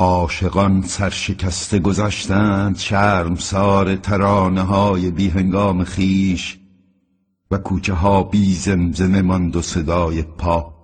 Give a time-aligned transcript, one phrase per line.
[0.00, 2.76] عاشقان سرشکسته گذشتند
[3.38, 6.58] سار ترانه های بی هنگام خیش
[7.50, 10.74] و کوچه ها بی زمزمه ماند و صدای پا.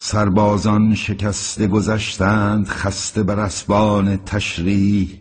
[0.00, 5.20] سربازان شکسته گذشتند خسته بر اسبان تشریح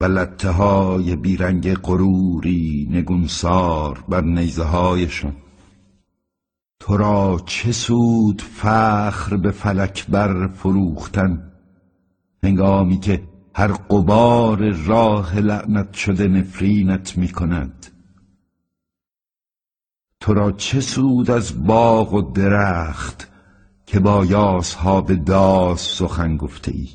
[0.00, 5.41] و لطه های بیرنگ غروری نگونسار بر نیزه هایشان
[6.82, 11.52] تو را چه سود فخر به فلک بر فروختن؟
[12.42, 13.22] هنگامی که
[13.54, 17.86] هر قبار راه لعنت شده نفرینت می کند.
[20.20, 23.28] تو را چه سود از باغ و درخت
[23.86, 24.24] که با
[24.78, 26.88] ها به داس سخن گفته ای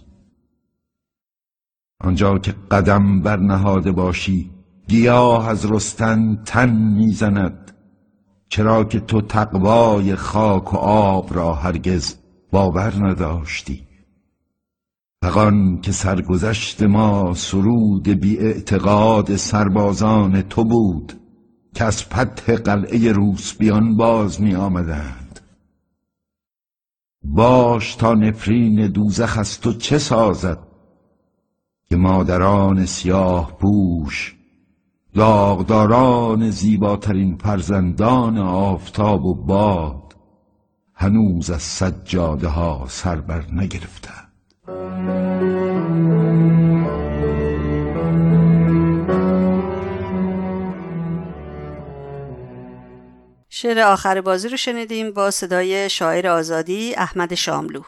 [2.02, 4.52] آنجا که قدم بر نهاده باشی
[4.88, 7.67] گیاه از رستن تن می‌زند
[8.50, 12.16] چرا که تو تقوای خاک و آب را هرگز
[12.52, 13.88] باور نداشتی.
[15.24, 21.14] فقان که سرگذشت ما سرود بی اعتقاد سربازان تو بود
[21.76, 25.40] که از پته قلعه روسبیان باز می آمدند
[27.24, 30.60] باش تا نفرین دوزخ از تو چه سازد
[31.86, 34.37] که مادران سیاه پوش
[35.16, 40.16] داغداران زیباترین فرزندان آفتاب و باد
[40.94, 44.32] هنوز از سجاده ها سر بر نگرفتند.
[53.50, 57.82] شعر آخر بازی رو شنیدیم با صدای شاعر آزادی احمد شاملو.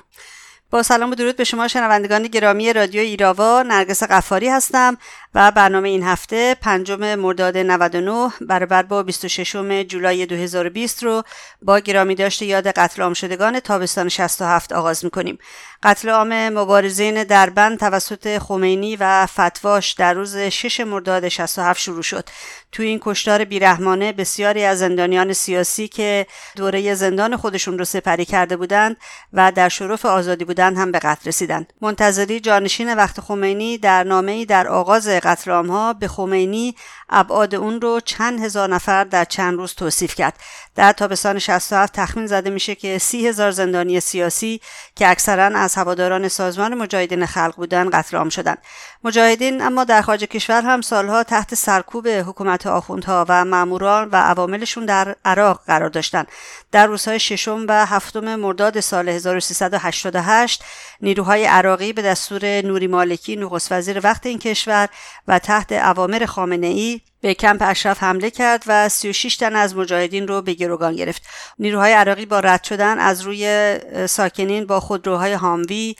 [0.71, 3.63] با سلام و درود به شما شنوندگان گرامی رادیو ایراوا.
[3.67, 4.97] نرگس قفاری هستم.
[5.35, 9.55] و برنامه این هفته پنجم مرداد 99 برابر با 26
[9.87, 11.23] جولای 2020 رو
[11.61, 15.37] با گرامی داشته یاد قتل عام شدگان تابستان 67 آغاز می‌کنیم.
[15.83, 22.29] قتل عام مبارزین دربند توسط خمینی و فتواش در روز 6 مرداد 67 شروع شد.
[22.71, 28.57] توی این کشتار بیرحمانه بسیاری از زندانیان سیاسی که دوره زندان خودشون رو سپری کرده
[28.57, 28.97] بودند
[29.33, 31.73] و در شرف آزادی بودند هم به قتل رسیدند.
[31.81, 36.75] منتظری جانشین وقت خمینی در نامه‌ای در آغاز قتل ها به خمینی
[37.09, 40.39] ابعاد اون رو چند هزار نفر در چند روز توصیف کرد.
[40.79, 44.61] در تابستان 67 تخمین زده میشه که سی هزار زندانی سیاسی
[44.95, 48.57] که اکثرا از هواداران سازمان مجاهدین خلق بودن قتل عام شدند.
[49.03, 54.85] مجاهدین اما در خارج کشور هم سالها تحت سرکوب حکومت آخوندها و ماموران و عواملشون
[54.85, 56.27] در عراق قرار داشتند.
[56.71, 60.63] در روزهای ششم و هفتم مرداد سال 1388
[61.01, 64.89] نیروهای عراقی به دستور نوری مالکی نخست وزیر وقت این کشور
[65.27, 70.27] و تحت اوامر خامنه ای به کمپ اشرف حمله کرد و 36 تن از مجاهدین
[70.27, 71.21] رو به گروگان گرفت.
[71.59, 73.75] نیروهای عراقی با رد شدن از روی
[74.07, 75.95] ساکنین با خودروهای هاموی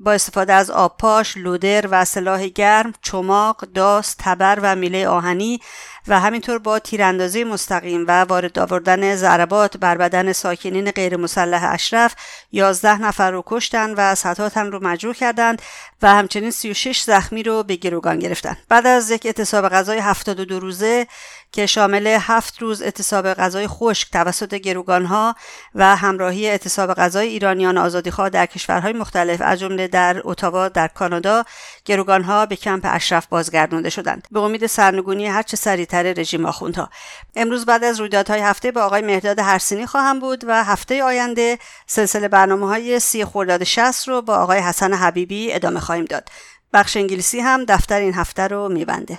[0.00, 5.60] با استفاده از آبپاش، لودر و سلاح گرم، چماق، داس، تبر و میله آهنی
[6.06, 12.14] و همینطور با تیراندازی مستقیم و وارد آوردن ضربات بر بدن ساکنین غیر مسلح اشرف
[12.52, 15.62] 11 نفر رو کشتن و صدها تن رو مجروح کردند
[16.02, 18.56] و همچنین 36 زخمی رو به گروگان گرفتن.
[18.68, 21.06] بعد از یک اعتصاب غذای 72 روزه
[21.52, 25.34] که شامل هفت روز اعتصاب غذای خشک توسط گروگانها
[25.74, 31.44] و همراهی اعتصاب غذای ایرانیان آزادیخواه در کشورهای مختلف از جمله در اتاوا در کانادا
[31.84, 34.28] گروگانها به کمپ اشرف بازگردانده شدند.
[34.30, 36.90] به امید سرنگونی هرچه سریعتر رژیم آخوندها.
[37.36, 42.28] امروز بعد از رویدادهای هفته با آقای مهداد هرسینی خواهم بود و هفته آینده سلسله
[42.28, 46.28] برنامه های سی خرداد شست رو با آقای حسن حبیبی ادامه خواهیم داد.
[46.72, 49.18] بخش انگلیسی هم دفتر این هفته رو میبنده.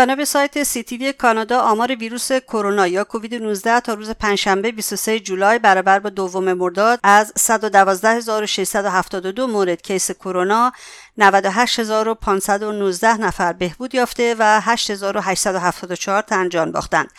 [0.00, 4.72] بنا به سایت سی تی کانادا آمار ویروس کرونا یا کووید 19 تا روز پنجشنبه
[4.72, 10.72] 23 جولای برابر با دوم مرداد از 112672 مورد کیس کرونا
[11.18, 17.10] 98519 نفر بهبود یافته و 8874 تن جان باختند.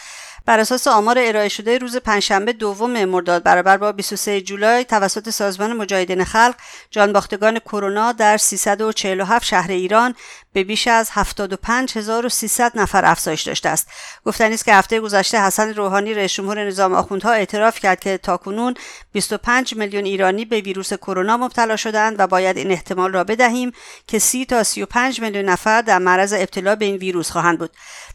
[0.46, 5.74] بر اساس آمار ارائه شده روز پنجشنبه دوم مرداد برابر با 23 جولای توسط سازمان
[5.74, 6.56] مجاهدین خلق
[6.92, 10.16] جانباختگان کرونا در 347 شهر ایران
[10.54, 13.88] به بیش از 75300 نفر افزایش داشته است.
[14.26, 18.74] گفتنی است که هفته گذشته حسن روحانی رئیس جمهور نظام آخوندها اعتراف کرد که تاکنون
[19.12, 23.72] 25 میلیون ایرانی به ویروس کرونا مبتلا شدند و باید این احتمال را بدهیم
[24.08, 27.72] که 30 تا 35 میلیون نفر در معرض ابتلا به این ویروس خواهند بود.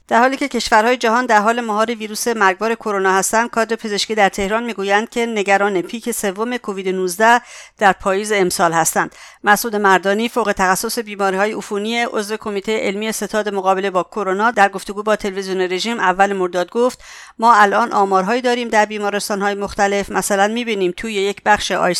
[0.08, 4.28] در حالی که کشورهای جهان در حال مهار ویروس مرگبار کرونا هستند کادر پزشکی در
[4.28, 7.40] تهران می‌گویند که نگران پیک سوم کووید 19
[7.78, 9.14] در پاییز امسال هستند.
[9.44, 14.68] مسعود مردانی فوق تخصص بیماری های عفونی عضو کمیته علمی ستاد مقابله با کرونا در
[14.68, 17.02] گفتگو با تلویزیون رژیم اول مرداد گفت
[17.38, 20.10] ما الان آمارهایی داریم در بیمارستان های مختلف.
[20.10, 21.94] مثلا می‌بینیم توی یک بخش آی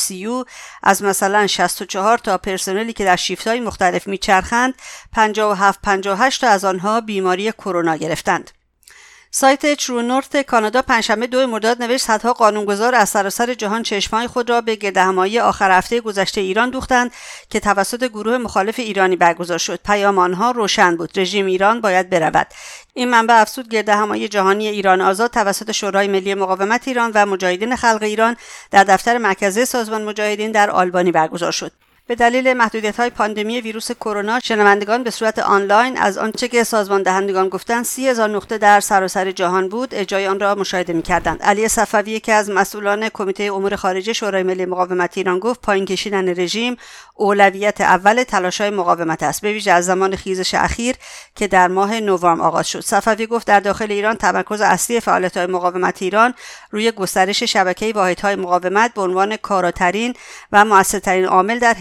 [0.82, 4.74] از مثلا 64 تا پرسنلی که در شیفت های مختلف میچرخند
[5.12, 8.50] 57 58 تا از آنها بیماری کرونا گرفتند.
[9.30, 14.50] سایت ترو نورت کانادا پنجشنبه دو مرداد نوشت صدها قانونگذار از سراسر جهان چشمهای خود
[14.50, 17.10] را به گردهمایی آخر هفته گذشته ایران دوختند
[17.50, 19.80] که توسط گروه مخالف ایرانی برگزار شد.
[19.84, 21.18] پیام آنها روشن بود.
[21.18, 22.46] رژیم ایران باید برود.
[22.94, 28.02] این منبع افسود گردهمایی جهانی ایران آزاد توسط شورای ملی مقاومت ایران و مجاهدین خلق
[28.02, 28.36] ایران
[28.70, 31.72] در دفتر مرکزی سازمان مجاهدین در آلبانی برگزار شد.
[32.08, 37.02] به دلیل محدودیت های پاندمی ویروس کرونا شنوندگان به صورت آنلاین از آنچه که سازمان
[37.02, 41.42] دهندگان گفتند سی هزار نقطه در سراسر جهان بود اجرای آن را مشاهده می‌کردند.
[41.42, 46.28] علی صفوی که از مسئولان کمیته امور خارجه شورای ملی مقاومت ایران گفت پایین کشیدن
[46.28, 46.76] رژیم
[47.14, 48.24] اولویت اول
[48.58, 49.42] های مقاومت است.
[49.42, 50.96] به ویژه از زمان خیزش اخیر
[51.34, 52.80] که در ماه نوامبر آغاز شد.
[52.80, 54.98] صفوی گفت در داخل ایران تمرکز اصلی
[55.34, 56.34] های مقاومت ایران
[56.70, 60.14] روی گسترش شبکه واحدهای مقاومت به عنوان کاراترین
[60.52, 61.74] و موثرترین عامل در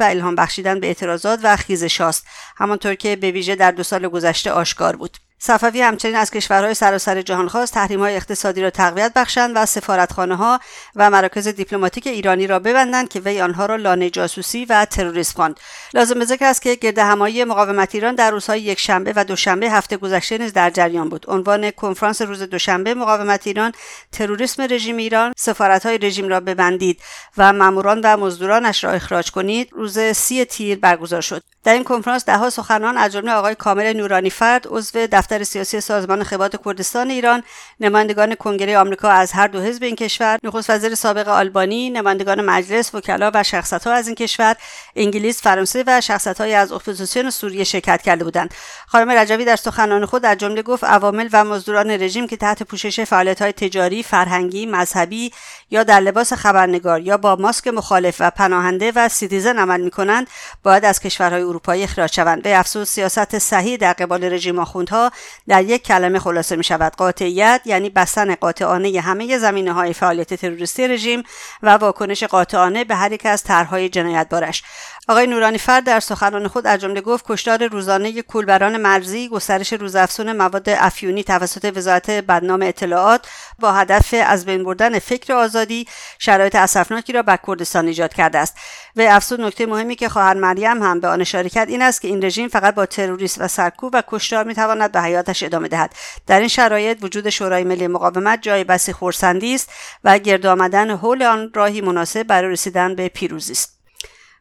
[0.00, 2.26] و الهام بخشیدن به اعتراضات و خیزش است
[2.56, 5.16] همانطور که به ویژه در دو سال گذشته آشکار بود.
[5.38, 10.36] صفوی همچنین از کشورهای سراسر جهان خواست تحریم های اقتصادی را تقویت بخشند و سفارتخانه
[10.36, 10.60] ها
[10.96, 15.60] و مراکز دیپلماتیک ایرانی را ببندند که وی آنها را لانه جاسوسی و تروریسم خواند.
[15.94, 20.38] لازم ذکر است که گرد همایی مقاومت ایران در روزهای یکشنبه و دوشنبه هفته گذشته
[20.38, 21.24] نیز در جریان بود.
[21.28, 23.72] عنوان کنفرانس روز دوشنبه مقاومت ایران
[24.12, 27.00] تروریسم رژیم ایران سفارت های رژیم را ببندید
[27.36, 29.68] و ماموران و مزدورانش را اخراج کنید.
[29.72, 31.42] روز سی تیر برگزار شد.
[31.64, 36.22] در این کنفرانس دهها سخنان از جمله آقای کامل نورانی فرد عضو دفتر سیاسی سازمان
[36.24, 37.42] خبات کردستان ایران
[37.80, 42.94] نمایندگان کنگره آمریکا از هر دو حزب این کشور نخست وزیر سابق آلبانی نمایندگان مجلس
[42.94, 44.56] وکلا و شخصت ها از این کشور
[44.96, 48.54] انگلیس فرانسه و شخصیت های از اپوزیسیون سوریه شرکت کرده بودند.
[48.86, 53.00] خانم رجوی در سخنان خود در جمله گفت عوامل و مزدوران رژیم که تحت پوشش
[53.00, 55.32] فعالیت های تجاری فرهنگی مذهبی
[55.70, 60.26] یا در لباس خبرنگار یا با ماسک مخالف و پناهنده و citizen عمل می کنند
[60.62, 62.42] باید از کشورهای اروپایی اخراج شوند.
[62.42, 65.10] به افسوس سیاست صحیح در قبال رژیم آخوندها
[65.48, 66.92] در یک کلمه خلاصه می شود.
[66.96, 71.22] قاطعیت یعنی بستن قاطعانه همه زمینه های فعالیت تروریستی رژیم
[71.62, 74.62] و واکنش قاطعانه به هر یک از طرحهای جنایتبارش.
[75.08, 80.32] آقای نورانی فرد در سخنان خود از جمله گفت کشتار روزانه کولبران مرزی گسترش روزافزون
[80.32, 83.28] مواد افیونی توسط وزارت بدنام اطلاعات
[83.58, 85.86] با هدف از بین بردن فکر آزادی
[86.18, 88.56] شرایط اسفناکی را بر کردستان ایجاد کرده است.
[88.96, 92.08] و افزود نکته مهمی که خواهر مریم هم به آن اشاره کرد این است که
[92.08, 95.94] این رژیم فقط با تروریست و سرکوب و کشتار می‌تواند به حیاتش ادامه دهد.
[96.26, 99.70] در این شرایط وجود شورای ملی مقاومت جای بسی خورسندی است
[100.04, 103.75] و گرد آمدن حول آن راهی مناسب برای رسیدن به پیروزی است.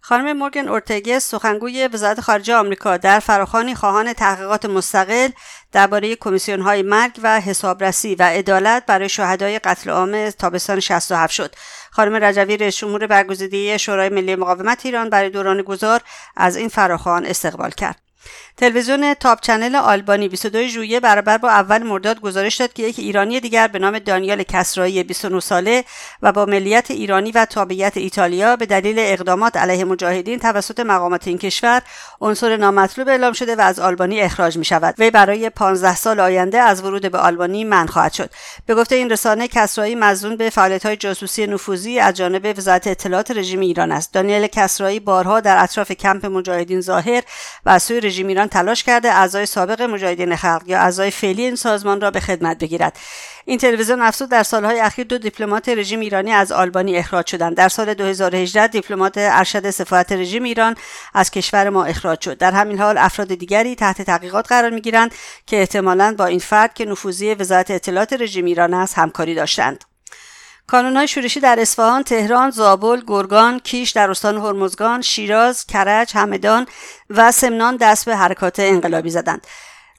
[0.07, 5.29] خانم مورگن اورتگس سخنگوی وزارت خارجه آمریکا در فراخانی خواهان تحقیقات مستقل
[5.71, 11.55] درباره کمیسیون های مرگ و حسابرسی و عدالت برای شهدای قتل عام تابستان 67 شد.
[11.91, 16.01] خانم رجوی رئیس جمهور برگزیده شورای ملی مقاومت ایران برای دوران گذار
[16.35, 18.04] از این فراخوان استقبال کرد.
[18.57, 23.39] تلویزیون تاپ چنل آلبانی 22 ژوئیه برابر با اول مرداد گزارش داد که یک ایرانی
[23.39, 25.83] دیگر به نام دانیال کسرایی 29 ساله
[26.21, 31.37] و با ملیت ایرانی و تابعیت ایتالیا به دلیل اقدامات علیه مجاهدین توسط مقامات این
[31.37, 31.81] کشور
[32.21, 36.57] عنصر نامطلوب اعلام شده و از آلبانی اخراج می شود وی برای 15 سال آینده
[36.57, 38.29] از ورود به آلبانی من خواهد شد.
[38.65, 40.51] به گفته این رسانه کسرایی مزنون به
[40.83, 44.13] های جاسوسی نفوذی از جانب وزارت اطلاعات رژیم ایران است.
[44.13, 47.23] دانیل کسرایی بارها در اطراف کمپ مجاهدین ظاهر
[47.65, 52.01] و سوی رژیم ایران تلاش کرده اعضای سابق مجاهدین خلق یا اعضای فعلی این سازمان
[52.01, 52.97] را به خدمت بگیرد.
[53.45, 57.57] این تلویزیون افزود در سالهای اخیر دو دیپلمات رژیم ایرانی از آلبانی اخراج شدند.
[57.57, 60.75] در سال 2018 دیپلمات ارشد سفارت رژیم ایران
[61.13, 62.37] از کشور ما اخراج شد.
[62.37, 65.11] در همین حال افراد دیگری تحت تحقیقات قرار می‌گیرند
[65.45, 69.94] که احتمالا با این فرد که نفوذی وزارت اطلاعات رژیم ایران است همکاری داشتند.
[70.67, 76.65] کانونهای شورشی در اصفهان، تهران، زابل، گرگان، کیش در استان هرمزگان، شیراز، کرج، همدان
[77.09, 79.47] و سمنان دست به حرکات انقلابی زدند.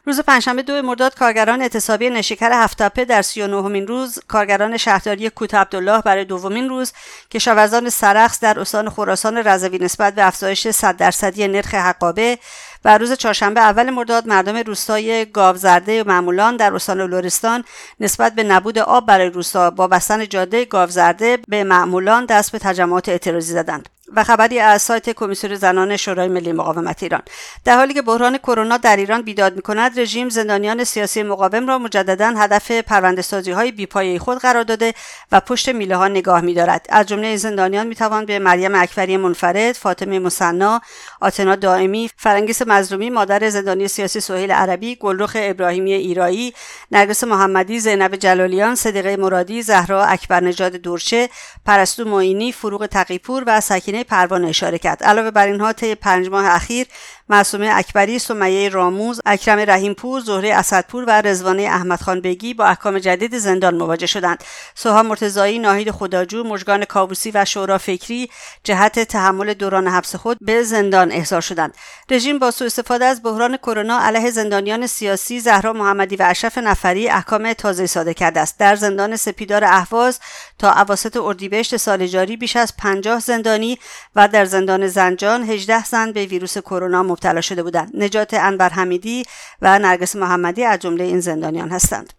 [0.06, 5.54] روز پنجشنبه دو مرداد کارگران اعتصابی نشکر هفتاپه در 39 همین روز کارگران شهرداری کوت
[5.54, 6.92] عبدالله برای دومین روز
[7.30, 12.38] کشاورزان سرخس در استان خراسان رضوی نسبت به افزایش 100 درصدی نرخ حقابه
[12.86, 17.64] و روز چهارشنبه اول مرداد مردم روستای گاوزرده معمولان در استان لورستان
[18.00, 23.08] نسبت به نبود آب برای روستا با بستن جاده گاوزرده به معمولان دست به تجمعات
[23.08, 23.88] اعتراضی زدند.
[24.14, 27.22] و خبری از سایت کمیسیون زنان شورای ملی مقاومت ایران.
[27.64, 32.34] در حالی که بحران کرونا در ایران بیداد می‌کند رژیم زندانیان سیاسی مقاوم را مجددا
[32.36, 34.94] هدف پرونده سازی های بیپایه خود قرار داده
[35.32, 36.86] و پشت میله ها نگاه میدارد.
[36.88, 40.80] از جمله زندانیان می‌توان به مریم اکبری منفرد فاطمه مصنا
[41.20, 46.54] آتنا دائمی فرنگیس مظلومی مادر زندانی سیاسی سهیل عربی گلرخ ابراهیمی ایرایی
[46.90, 51.28] نرگس محمدی زینب جلالیان صدیقه مرادی زهرا اکبر نژاد دورچه
[51.66, 55.02] پرستو معینی فروغ تقیپور و سکینه پروانه اشاره کرد.
[55.02, 56.86] علاوه بر اینها طی پنج ماه اخیر
[57.28, 63.38] معصومه اکبری سمیه راموز اکرم رحیمپور زهره اسدپور و رزوانه احمدخان بگی با احکام جدید
[63.38, 64.44] زندان مواجه شدند.
[64.74, 68.30] سوها مرتضایی ناهید خداجو مژگان کابوسی و شورا فکری
[68.64, 71.74] جهت تحمل دوران حبس خود به زندان احضار شدند.
[72.10, 77.08] رژیم با سوء استفاده از بحران کرونا علیه زندانیان سیاسی زهرا محمدی و اشرف نفری
[77.08, 78.58] احکام تازه صادر کرده است.
[78.58, 80.20] در زندان سپیدار اهواز
[80.58, 83.78] تا اواسط اردیبهشت سال جاری بیش از 50 زندانی
[84.16, 89.24] و در زندان زنجان 18 زن به ویروس کرونا مبتلا شده بودند نجات انور حمیدی
[89.62, 92.12] و نرگس محمدی از جمله این زندانیان هستند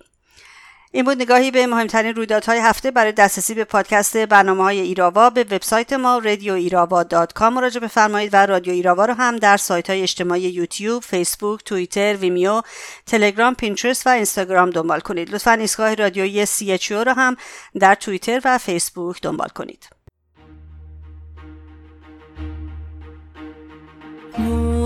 [0.91, 5.43] این بود نگاهی به مهمترین رویدادهای هفته برای دسترسی به پادکست برنامه های ایراوا به
[5.43, 7.05] وبسایت ما رادیو ایراوا
[7.39, 12.61] مراجعه بفرمایید و رادیو ایراوا رو هم در سایت های اجتماعی یوتیوب، فیسبوک، توییتر، ویمیو،
[13.05, 15.29] تلگرام، پینترست و اینستاگرام دنبال کنید.
[15.29, 17.35] لطفا ایستگاه رادیویی CHO رو هم
[17.79, 19.97] در توییتر و فیسبوک دنبال کنید.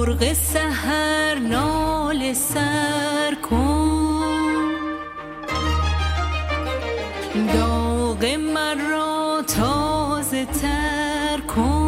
[0.02, 4.74] مرغ سهر نال سر کن.
[7.54, 11.81] داغ مرا تازه تر کن.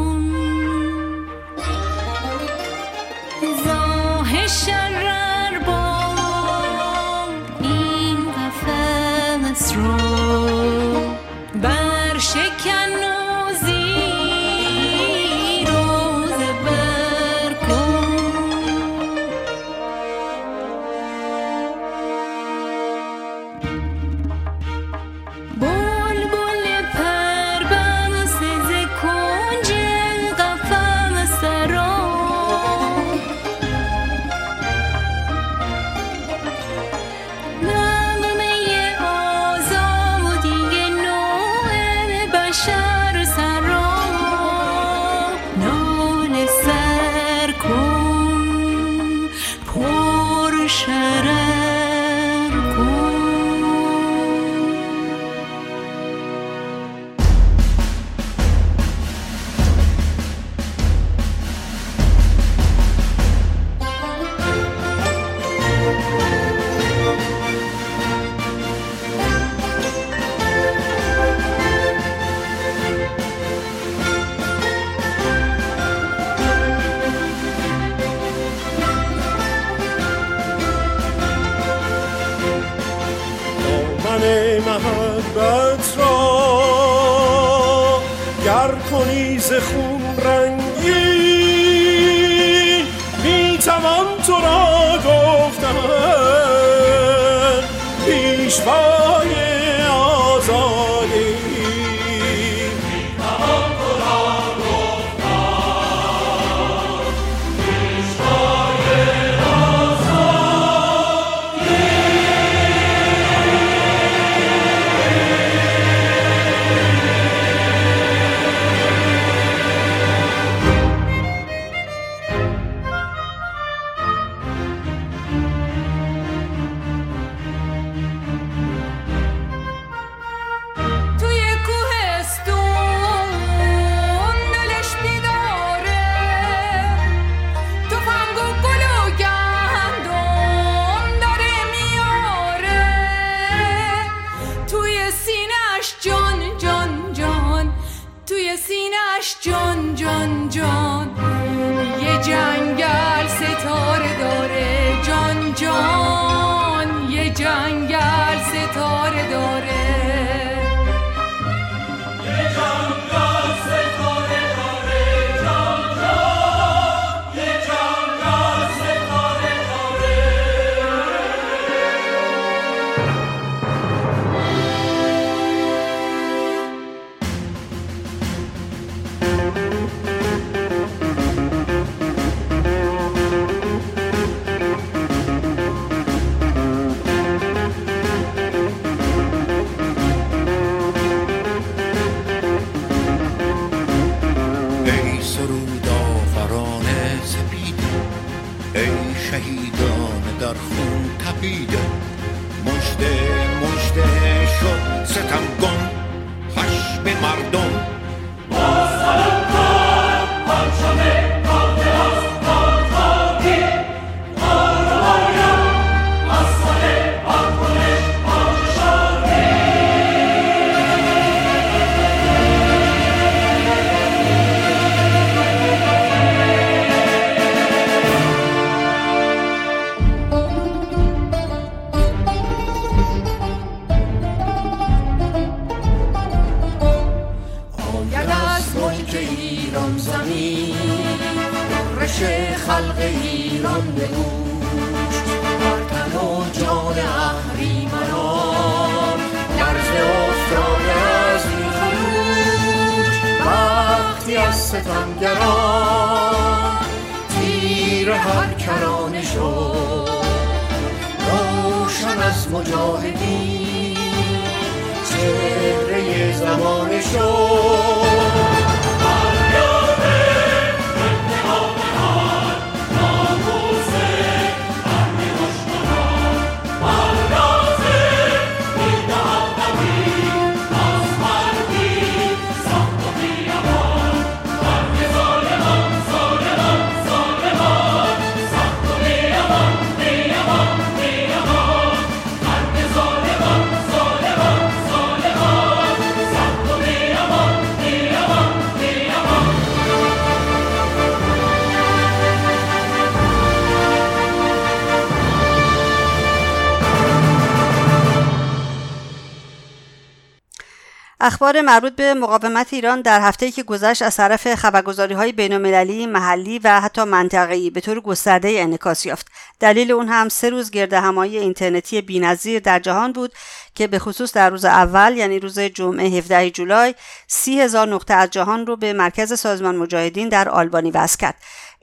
[311.43, 316.59] اخبار مربوط به مقاومت ایران در هفته‌ای که گذشت از طرف خبرگزاری های بین‌المللی، محلی
[316.59, 319.27] و حتی منطقه‌ای به طور گسترده انعکاس یافت.
[319.59, 323.33] دلیل اون هم سه روز گرد همایی اینترنتی بی‌نظیر در جهان بود
[323.75, 326.95] که به خصوص در روز اول یعنی روز جمعه 17 جولای
[327.27, 331.35] سی هزار نقطه از جهان رو به مرکز سازمان مجاهدین در آلبانی وصل کرد.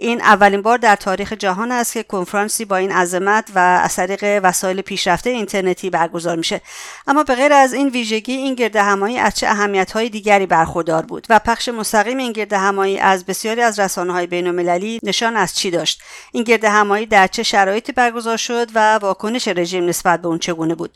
[0.03, 4.41] این اولین بار در تاریخ جهان است که کنفرانسی با این عظمت و از طریق
[4.43, 6.61] وسایل پیشرفته اینترنتی برگزار میشه.
[7.07, 11.27] اما به غیر از این ویژگی این گرد همایی از چه اهمیت‌های دیگری برخوردار بود؟
[11.31, 16.03] و پخش مستقیم این گرد همایی از بسیاری از رسانه‌های بین‌المللی نشان از چی داشت؟
[16.33, 20.75] این گرد همایی در چه شرایطی برگزار شد و واکنش رژیم نسبت به اون چگونه
[20.75, 20.91] بود؟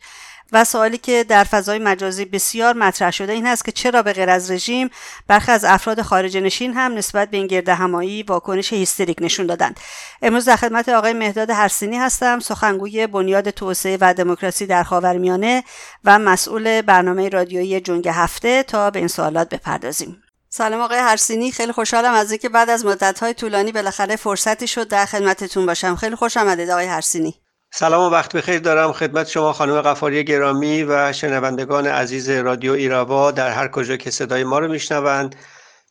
[0.52, 4.30] و سوالی که در فضای مجازی بسیار مطرح شده این هست که چرا به غیر
[4.30, 4.90] از رژیم
[5.26, 9.80] برخی از افراد خارج نشین هم نسبت به این گرد همایی واکنش هیستریک نشون دادند.
[10.22, 15.64] امروز در خدمت آقای مهداد هرسینی هستم سخنگوی بنیاد توسعه و دموکراسی در خاورمیانه
[16.04, 20.22] و مسئول برنامه رادیویی جنگ هفته تا به این سوالات بپردازیم.
[20.48, 25.06] سلام آقای هرسینی خیلی خوشحالم از اینکه بعد از مدت‌های طولانی بالاخره فرصتی شد در
[25.06, 25.96] خدمتتون باشم.
[25.96, 27.43] خیلی خوش آمدید آقای هرسینی
[27.76, 33.30] سلام و وقت بخیر دارم خدمت شما خانم قفاری گرامی و شنوندگان عزیز رادیو ایراوا
[33.30, 35.36] در هر کجا که صدای ما رو میشنوند.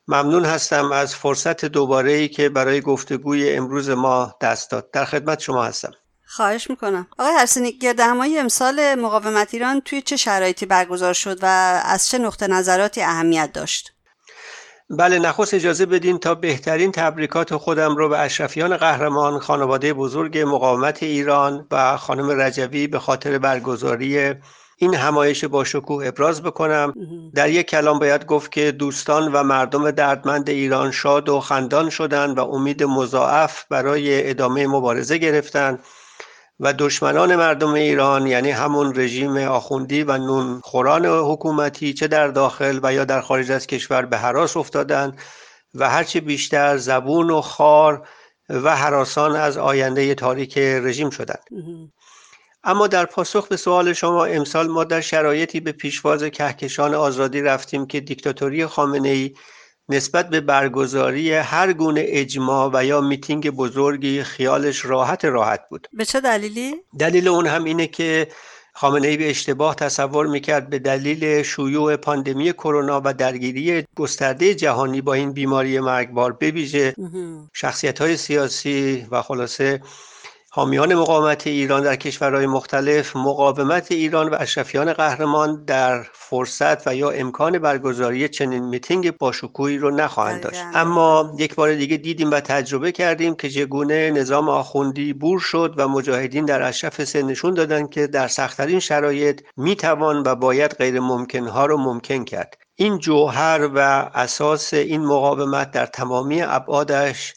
[0.08, 4.92] ممنون هستم از فرصت دوباره ای که برای گفتگوی امروز ما دست داد.
[4.92, 5.92] در خدمت شما هستم.
[6.26, 7.08] خواهش می‌کنم.
[7.18, 11.46] آقای هرسینی گرد همایی امسال مقاومت ایران توی چه شرایطی برگزار شد و
[11.86, 13.94] از چه نقطه نظراتی اهمیت داشت؟
[14.98, 21.04] بله نخست اجازه بدین تا بهترین تبریکات خودم رو به اشرفیان قهرمان خانواده بزرگ مقاومت
[21.04, 24.34] ایران و خانم رجوی به خاطر برگزاری
[24.78, 26.94] این همایش با شکوه ابراز بکنم.
[27.36, 32.38] در یک کلام باید گفت که دوستان و مردم دردمند ایران شاد و خندان شدند
[32.38, 35.80] و امید مضاعف برای ادامه مبارزه گرفتند.
[36.60, 42.80] و دشمنان مردم ایران یعنی همون رژیم آخوندی و نون خوران حکومتی چه در داخل
[42.84, 45.18] و یا در خارج از کشور به حراس افتادند
[45.76, 48.08] و هرچه بیشتر زبون و خار
[48.50, 51.44] و حراسان از آینده تاریک رژیم شدند.
[52.64, 57.88] اما در پاسخ به سوال شما امسال ما در شرایطی به پیشواز کهکشان آزادی رفتیم
[57.88, 59.34] که دیکتاتوری خامنه ای
[59.90, 65.88] نسبت به برگزاری هر گونه اجماع و یا میتینگ بزرگی خیالش راحت راحت بود.
[65.94, 68.28] به چه دلیلی؟ دلیل اون هم اینه که
[68.74, 75.02] خامنه ای به اشتباه تصور می‌کرد به دلیل شیوع پاندمی کرونا و درگیری گسترده جهانی
[75.02, 76.96] با این بیماری مرگبار بویژه
[77.54, 79.82] شخصیت های سیاسی و خلاصه
[80.56, 87.10] حامیان مقاومت ایران در کشورهای مختلف مقاومت ایران و اشرفیان قهرمان در فرصت و یا
[87.10, 90.64] امکان برگزاری چنین میتینگ باشکوهی رو نخواهند داشت.
[90.74, 95.88] اما یک بار دیگه دیدیم و تجربه کردیم که چگونه نظام آخوندی بور شد و
[95.88, 101.66] مجاهدین در اشرف سه نشون دادند که در سختترین شرایط می‌توان و باید غیر ممکنها
[101.66, 102.58] رو ممکن کرد.
[102.76, 103.80] این جوهر و
[104.14, 107.34] اساس این مقاومت در تمامی ابعادش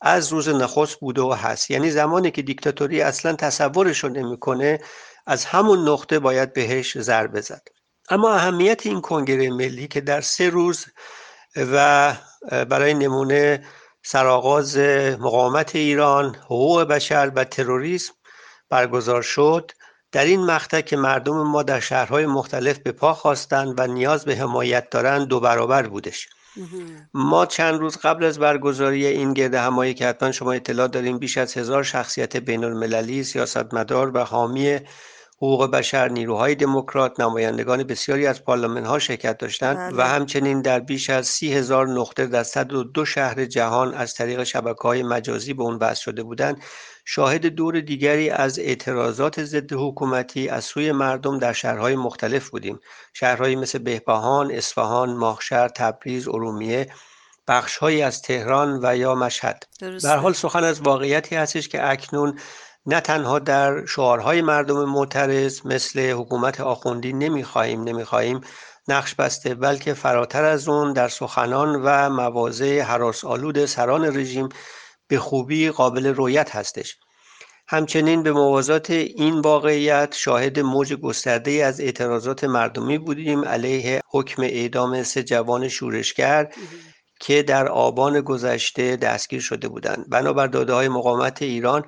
[0.00, 1.70] از روز نخست بوده و هست.
[1.70, 4.80] یعنی زمانی که دیکتاتوری اصلا تصورش رو نمی‌کنه
[5.26, 7.68] از همون نقطه باید بهش ضربه زد
[8.10, 10.86] اما اهمیت این کنگره ملی که در سه روز
[11.56, 12.14] و
[12.50, 13.64] برای نمونه
[14.02, 14.78] سرآغاز
[15.18, 18.12] مقاومت ایران حقوق بشر و تروریسم
[18.68, 19.70] برگزار شد
[20.12, 24.36] در این مقطع که مردم ما در شهرهای مختلف به پا خواستند و نیاز به
[24.36, 26.28] حمایت دارند دو برابر بودش.
[27.14, 31.38] ما چند روز قبل از برگزاری این گرد همایی که حتما شما اطلاع داریم بیش
[31.38, 34.78] از هزار شخصیت بین المللی سیاستمدار و حامی
[35.42, 39.96] حقوق بشر نیروهای دموکرات نمایندگان بسیاری از پارلمان ها شرکت داشتند بله.
[39.96, 44.82] و همچنین در بیش از سی هزار نقطه در 102 شهر جهان از طریق شبکه
[44.82, 46.62] های مجازی به اون وصل شده بودند
[47.04, 52.80] شاهد دور دیگری از اعتراضات ضد حکومتی از سوی مردم در شهرهای مختلف بودیم
[53.14, 56.86] شهرهایی مثل بهبهان، اصفهان، ماهشهر، تبریز، ارومیه
[57.48, 59.66] بخشهایی از تهران و یا مشهد.
[60.02, 62.38] در حال سخن از واقعیتی هستش که اکنون
[62.86, 68.40] نه تنها در شعارهای مردم معترض مثل حکومت آخوندی نمی‌خواهیم نمی‌خواهیم
[68.88, 74.48] نقش بسته بلکه فراتر از اون در سخنان و مواضع حراس آلود سران رژیم
[75.08, 76.96] به خوبی قابل رویت هستش.
[77.68, 85.02] همچنین به موازات این واقعیت شاهد موج گسترده از اعتراضات مردمی بودیم علیه حکم اعدام
[85.02, 86.52] سه جوان شورشگر
[87.20, 90.08] که در آبان گذشته دستگیر شده بودند.
[90.08, 91.84] بنابر داده های مقاومت ایران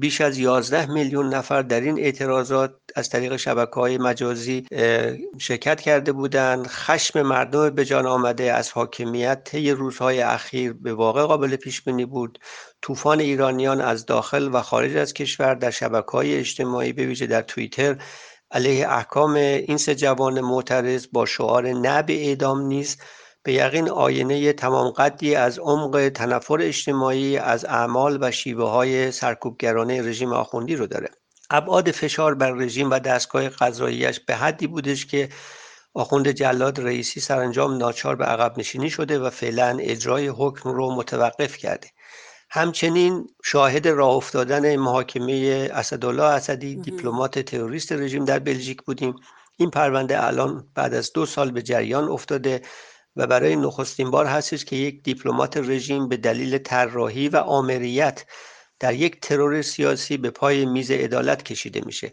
[0.00, 4.66] بیش از 11 میلیون نفر در این اعتراضات از طریق شبکه های مجازی
[5.38, 6.66] شرکت کرده بودند.
[6.66, 9.44] خشم مردم به جان آمده از حاکمیت.
[9.44, 12.38] طی روزهای اخیر به واقع قابل پیش بینی بود.
[12.82, 17.42] طوفان ایرانیان از داخل و خارج از کشور در شبکه های اجتماعی به ویژه در
[17.42, 17.96] توییتر
[18.50, 23.02] علیه احکام این سه جوان معترض با شعار نه به اعدام نیست
[23.42, 30.02] به یقین آینه تمام قدی از عمق تنفر اجتماعی از اعمال و شیوه های سرکوبگرانه
[30.02, 31.10] رژیم آخوندی رو داره.
[31.50, 35.28] ابعاد فشار بر رژیم و دستگاه قضاییش به حدی بودش که
[35.94, 41.56] آخوند جلاد رئیسی سرانجام ناچار به عقب نشینی شده و فعلا اجرای حکم رو متوقف
[41.56, 41.88] کرده.
[42.50, 49.14] همچنین شاهد راه افتادن محاکمه اسدالله اسدی دیپلمات تروریست رژیم در بلژیک بودیم.
[49.56, 52.62] این پرونده الان بعد از دو سال به جریان افتاده
[53.20, 58.24] و برای نخستین بار هستش که یک دیپلمات رژیم به دلیل طراحی و آمریت
[58.80, 62.12] در یک ترور سیاسی به پای میز عدالت کشیده میشه.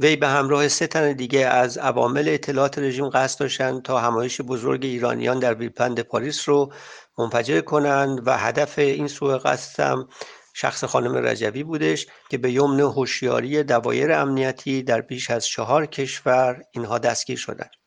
[0.00, 4.84] وی به همراه سه تن دیگه از عوامل اطلاعات رژیم قصد داشتند تا همایش بزرگ
[4.84, 6.72] ایرانیان در ویلپند پاریس رو
[7.18, 10.08] منفجر کنند و هدف این سوء قصد هم
[10.54, 16.62] شخص خانم رجبی بودش که به یمن هوشیاری دوایر امنیتی در بیش از چهار کشور
[16.72, 17.85] اینها دستگیر شدند.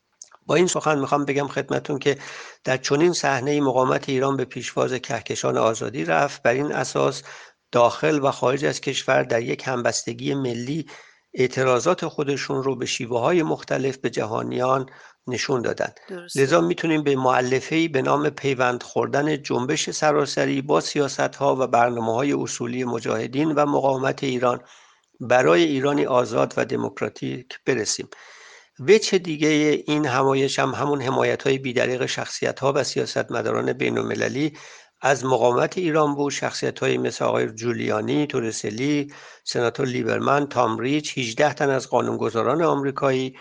[0.50, 2.18] با این سخن می‌خوام بگم خدمتون که
[2.64, 6.44] در چنین صحنه مقاومت ایران به پیشواز کهکشان آزادی رفت.
[6.44, 7.24] بر این اساس
[7.72, 10.86] داخل و خارج از کشور در یک همبستگی ملی
[11.34, 14.86] اعتراضات خودشون رو به شیوه های مختلف به جهانیان
[15.28, 15.90] نشون دادن.
[16.10, 16.42] درسته.
[16.42, 22.14] لذا می‌تونیم به معلفه‌ای به نام پیوند خوردن جنبش سراسری با سیاست ها و برنامه
[22.14, 24.62] های اصولی مجاهدین و مقاومت ایران
[25.20, 28.08] برای ایرانی آزاد و دموکراتیک برسیم.
[28.80, 29.48] وجه دیگه
[29.88, 34.54] این همایش هم همون حمایت های بیدریق شخصیت ها و سیاستمداران بین المللی
[35.02, 39.14] از مقاومت ایران بود؟ شخصیت های مثل آقای جولیانی، تورسلی،
[39.44, 43.36] سناتور لیبرمن، تام ریچ، 18 تن از قانونگذاران آمریکایی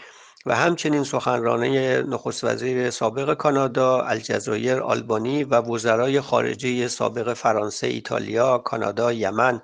[0.46, 8.58] و همچنین سخنرانه نخست وزیر سابق کانادا، الجزایر، آلبانی و وزرای خارجه سابق فرانسه، ایتالیا،
[8.58, 9.60] کانادا، یمن،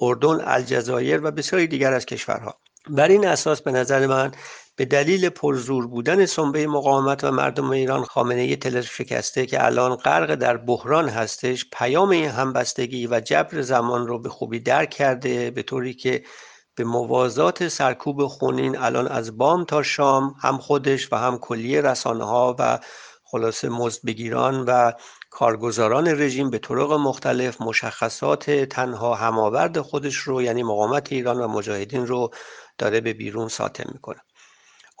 [0.00, 2.54] اردن، الجزایر و بسیاری دیگر از کشورها.
[2.90, 4.32] بر این اساس به نظر من
[4.76, 10.34] به دلیل پرزور بودن سنبه مقاومت و مردم ایران خامنه تلر شکسته که الان غرق
[10.34, 15.62] در بحران هستش پیام این همبستگی و جبر زمان رو به خوبی درک کرده به
[15.62, 16.24] طوری که
[16.74, 22.24] به موازات سرکوب خونین الان از بام تا شام هم خودش و هم کلیه رسانه
[22.24, 22.78] ها و
[23.24, 24.92] خلاصه مزدبگیران و
[25.30, 32.06] کارگزاران رژیم به طرق مختلف مشخصات تنها هماورد خودش رو یعنی مقاومت ایران و مجاهدین
[32.06, 32.30] رو
[32.78, 34.20] داره به بیرون ساطع می‌کنه.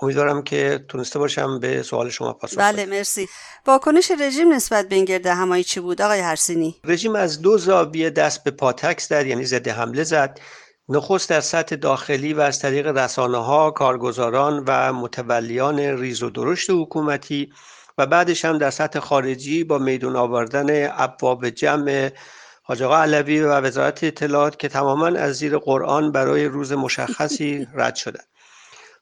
[0.02, 2.96] امیدوارم که تونسته باشم به سوال شما پاسخ بله بدم.
[2.96, 3.28] مرسی.
[3.66, 8.10] واکنش رژیم نسبت به این گرد همایی چی بود؟ آقای هرسینی رژیم از دو زاویه
[8.10, 10.40] دست به پاتک زد یعنی ضد حمله زد.
[10.88, 16.70] نخست در سطح داخلی و از طریق رسانه ها کارگزاران و متولیان ریز و درشت
[16.70, 17.52] حکومتی
[17.98, 22.10] و بعدش هم در سطح خارجی با میدون آوردن ابواب جمع
[22.62, 27.94] حاج آقا علوی و وزارت اطلاعات که تماما از زیر قرآن برای روز مشخصی رد
[27.94, 28.31] شدند.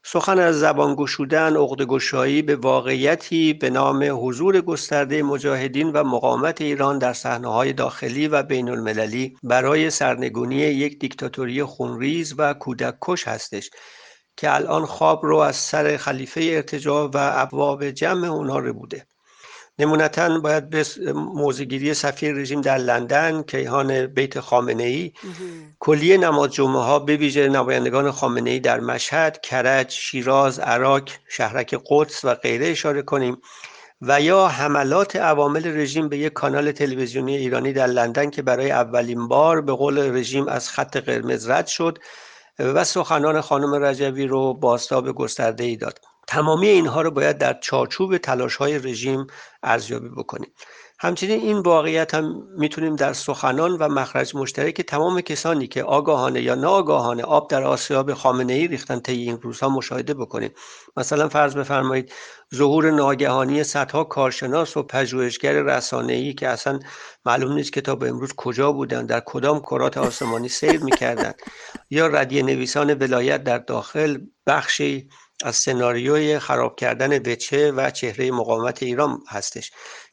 [0.05, 6.61] سخن از زبان گشودن عقده گشایی به واقعیتی به نام حضور گسترده مجاهدین و مقاومت
[6.61, 13.29] ایران در صحنه‌های داخلی و بین المللی برای سرنگونی یک دیکتاتوری خونریز و کودک کش
[13.29, 13.71] هستش
[14.37, 19.07] که الان خواب رو از سر خلیفه ارتجاع و ابواب جمع اونها بوده
[19.81, 25.13] نمونتا باید به موزگیری سفیر رژیم در لندن کیهان بیت خامنه ای
[25.79, 31.81] کلیه نماز جمعه ها به ویژه نمایندگان خامنه ای در مشهد، کرج، شیراز، عراق، شهرک
[31.91, 33.37] قدس و غیره اشاره کنیم
[34.03, 39.29] و یا حملات عوامل رژیم به یک کانال تلویزیونی ایرانی در لندن که برای اولین
[39.29, 41.99] بار به قول رژیم از خط قرمز رد شد
[42.59, 45.99] و سخنان خانم رجوی رو بازتاب گسترده ای داد.
[46.31, 49.27] تمامی اینها رو باید در چارچوب تلاش های رژیم
[49.63, 50.53] ارزیابی بکنیم.
[50.99, 56.55] همچنین این واقعیت هم می‌تونیم در سخنان و مخرج مشترک تمام کسانی که آگاهانه یا
[56.55, 60.51] ناآگاهانه آب در آسیاب خامنه ای ریختن طی این روزها مشاهده بکنیم.
[60.97, 62.13] مثلا فرض بفرمایید
[62.55, 66.79] ظهور ناگهانی صدها کارشناس و پژوهشگر رسانه‌ای که اصلا
[67.25, 71.33] معلوم نیست که تا به امروز کجا بودن در کدام کرات آسمانی سیر می‌کردن
[71.91, 75.09] یا ردیه نویسان ولایت در داخل بخشی
[75.45, 79.73] از سناریوی خراب کردن وچه و چهره مقاومت ایران هستش.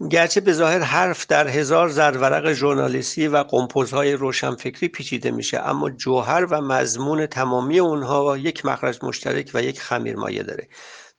[0.10, 6.46] گرچه به ظاهر حرف در هزار زرورق ژورنالیستی و قمپوزهای روشنفکری پیچیده میشه اما جوهر
[6.46, 10.68] و مضمون تمامی اونها یک مخرج مشترک و یک خمیرمایه داره.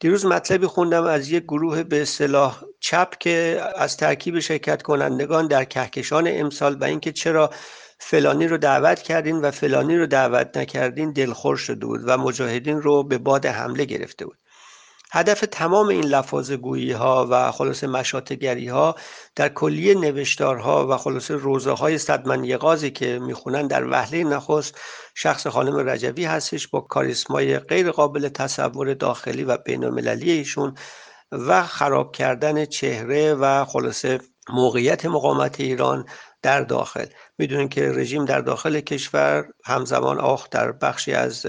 [0.01, 5.65] دیروز مطلبی خوندم از یک گروه به اصطلاح چپ که از ترکیب شرکت کنندگان در
[5.65, 7.51] کهکشان امسال و اینکه چرا
[7.99, 13.03] فلانی رو دعوت کردین و فلانی رو دعوت نکردین دلخور شده بود و مجاهدین رو
[13.03, 14.39] به باد حمله گرفته بود.
[15.13, 18.95] هدف تمام این لفاظ گویی ها و خلاص مشاتگری ها
[19.37, 24.79] در کلیه نوشتارها و خلاص روزه های صدمن یقازی که می‌خونن در وهله نخست
[25.15, 30.75] شخص خانم رجوی هستش با کاریسمای غیر قابل تصور داخلی و بین ایشون
[31.33, 36.05] و خراب کردن چهره و خلاصه موقعیت مقاومت ایران
[36.43, 37.07] در داخل
[37.39, 41.47] می‌دونیم که رژیم در داخل کشور همزمان آخ در بخشی از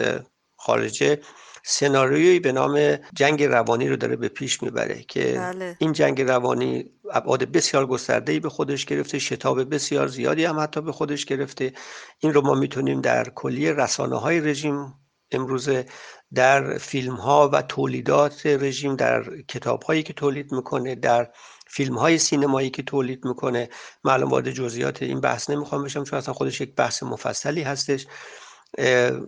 [0.55, 1.19] خارجه
[1.63, 5.75] سناریویی به نام جنگ روانی رو داره به پیش می‌بره که بله.
[5.79, 10.91] این جنگ روانی ابعاد بسیار گسترده به خودش گرفته شتاب بسیار زیادی هم حتی به
[10.91, 11.73] خودش گرفته
[12.19, 14.93] این رو ما می‌تونیم در کلیه رسانه های رژیم
[15.31, 15.85] امروزه
[16.33, 21.29] در فیلم ها و تولیدات رژیم در کتاب هایی که تولید می‌کنه در
[21.69, 23.69] فیلم های سینمایی که تولید می‌کنه.
[24.03, 28.07] معلوم وارد جزئیات این بحث نمی‌خوام بشم چون اصلا خودش یک بحث مفصلی هستش.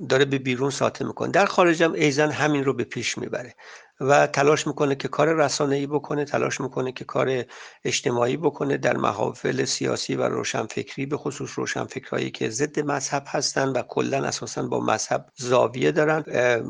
[0.10, 1.32] داره به بیرون ساطع می‌کنه.
[1.32, 3.56] در خارج هم ایزن همین رو به پیش می‌بره
[4.00, 7.44] و تلاش می‌کنه که کار رسانه‌ای بکنه تلاش می‌کنه که کار
[7.84, 13.82] اجتماعی بکنه در محافل سیاسی و روشنفکری به خصوص روشنفکرهایی که ضد مذهب هستن و
[13.82, 16.24] کلا اساسا با مذهب زاویه دارن.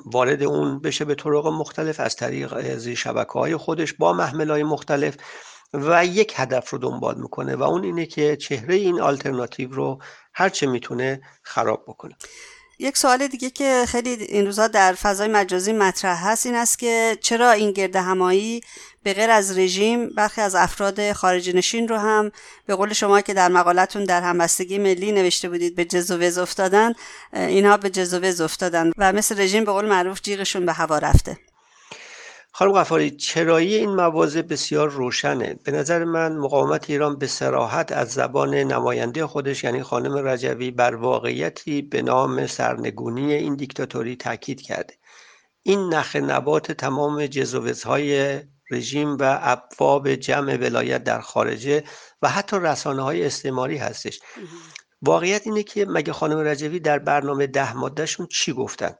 [0.05, 4.63] وارد اون بشه به طرق مختلف از طریق زی شبکه های خودش با محمل های
[4.63, 5.17] مختلف.
[5.73, 9.99] و یک هدف رو دنبال می‌کنه و اون اینه که چهره این آلترناتیو رو
[10.33, 12.15] هرچه می‌تونه خراب بکنه.
[12.79, 17.17] یک سوال دیگه که خیلی این روزها در فضای مجازی مطرح هست این است که
[17.21, 18.61] چرا این گرد همایی
[19.03, 22.31] به غیر از رژیم برخی از افراد خارج نشین رو هم
[22.65, 26.93] به قول شما که در مقالتون در همبستگی ملی نوشته بودید به جز افتادن
[27.33, 31.37] اینها به جز افتادن و مثل رژیم به قول معروف جیغشون به هوا رفته.
[32.53, 35.53] خانم غفاری چرایی این مواضع بسیار روشنه.
[35.63, 40.95] به نظر من مقاومت ایران به سراحت از زبان نماینده خودش یعنی خانم رجوی بر
[40.95, 44.93] واقعیتی به نام سرنگونی این دیکتاتوری تاکید کرده.
[45.63, 48.39] این نخ نبات تمام جزوزهای
[48.71, 51.83] رژیم و ابواب جمع ولایت در خارجه
[52.21, 54.19] و حتی رسانه های استعماری هستش.
[55.01, 58.91] واقعیت اینه که مگه خانم رجوی در برنامه ده مادهشون چی گفتن؟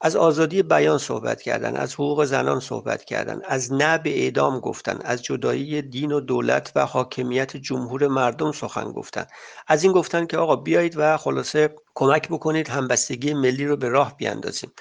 [0.00, 4.98] از آزادی بیان صحبت کردن از حقوق زنان صحبت کردن از نه به اعدام گفتن
[5.04, 9.26] از جدایی دین و دولت و حاکمیت جمهور مردم سخن گفتن.
[9.66, 14.16] از این گفتن که آقا بیایید و خلاصه کمک بکنید همبستگی ملی رو به راه
[14.16, 14.72] بیاندازیم.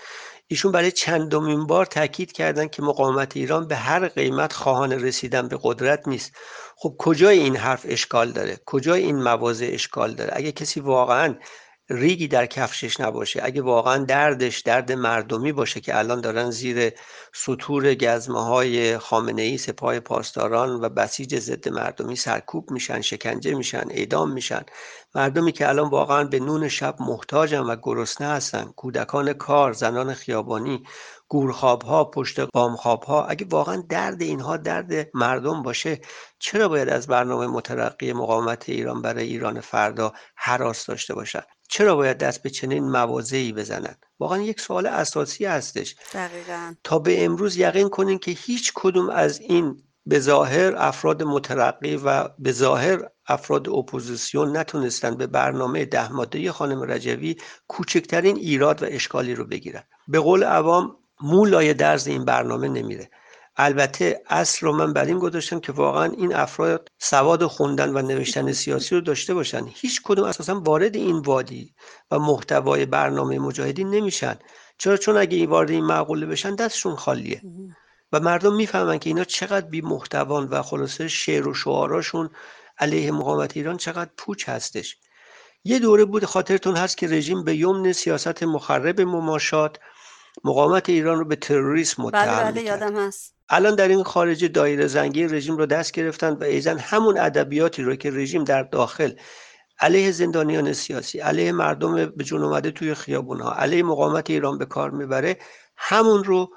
[0.47, 5.59] ایشون برای چندمین بار تاکید کردند که مقاومت ایران به هر قیمت خواهان رسیدن به
[5.63, 6.35] قدرت نیست.
[6.75, 11.35] خب کجای این حرف اشکال داره؟ کجای این مواضع اشکال داره؟ اگه کسی واقعا
[11.89, 13.39] ریگی در کفشش نباشه.
[13.43, 16.93] اگه واقعا دردش درد مردمی باشه که الان دارن زیر
[17.33, 23.85] سطور گزمه های خامنه ای سپاه پاسداران و بسیج ضد مردمی سرکوب میشن شکنجه میشن
[23.89, 24.61] اعدام میشن.
[25.15, 28.71] مردمی که الان واقعا به نون شب محتاجن و گرسنه هستن.
[28.75, 30.83] کودکان کار زنان خیابانی
[31.29, 36.01] گورخواب ها پشت قامخواب ها اگه واقعا درد اینها درد مردم باشه
[36.39, 42.17] چرا باید از برنامه مترقی مقاومت ایران برای ایران فردا حراس داشته باشن؟ چرا باید
[42.17, 45.95] دست به چنین موازهی بزنن؟ واقعا یک سوال اساسی هستش.
[46.13, 46.73] دقیقا.
[46.83, 52.29] تا به امروز یقین کنین که هیچ کدوم از این به ظاهر افراد مترقی و
[52.39, 57.35] به ظاهر افراد اپوزیسیون نتونستن به برنامه ده ماده خانم رجوی
[57.67, 59.83] کوچکترین ایراد و اشکالی رو بگیرن.
[60.07, 63.09] به قول عوام مولای درز این برنامه نمیره.
[63.57, 68.51] البته اصل رو من بر این گذاشتم که واقعا این افراد سواد خوندن و نوشتن
[68.61, 69.67] سیاسی رو داشته باشن.
[69.67, 71.73] هیچ کدوم اساسا وارد این وادی
[72.11, 74.39] و محتوای برنامه مجاهدین نمیشن.
[74.77, 77.41] چرا؟ چون اگه این وارد این معقوله بشن دستشون خالیه.
[78.11, 82.29] و مردم می‌فهمن که اینا چقدر بی محتوان و خلاصه شعر و شعاراشون
[82.79, 84.97] علیه مقاومت ایران چقدر پوچ هستش.
[85.63, 89.77] یه دوره بود خاطرتون هست که رژیم به یمن سیاست مخرب مماشات
[90.43, 92.81] مقاومت ایران رو به تروریسم بله متهم بله می‌کرد.
[92.81, 93.35] یادم هست.
[93.49, 97.95] الان در این خارج دایره زنگی رژیم رو دست گرفتن و ایزن همون ادبیاتی رو
[97.95, 99.11] که رژیم در داخل
[99.79, 104.65] علیه زندانیان سیاسی علیه مردم به جون اومده توی خیابون ها علیه مقاومت ایران به
[104.65, 105.37] کار می‌بره
[105.77, 106.49] همون رو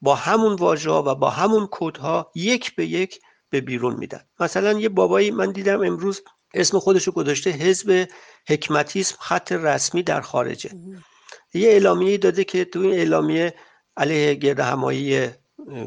[0.00, 3.20] با همون واژه و با همون کودها یک به یک
[3.50, 4.20] به بیرون میدن.
[4.40, 6.22] مثلا یه بابایی من دیدم امروز
[6.54, 8.08] اسم خودشو گذاشته حزب
[8.48, 10.70] حکمتیسم خط رسمی در خارجه.
[11.56, 13.54] یه اعلامیه داده که تو این اعلامیه
[13.96, 15.28] علیه گرد همایی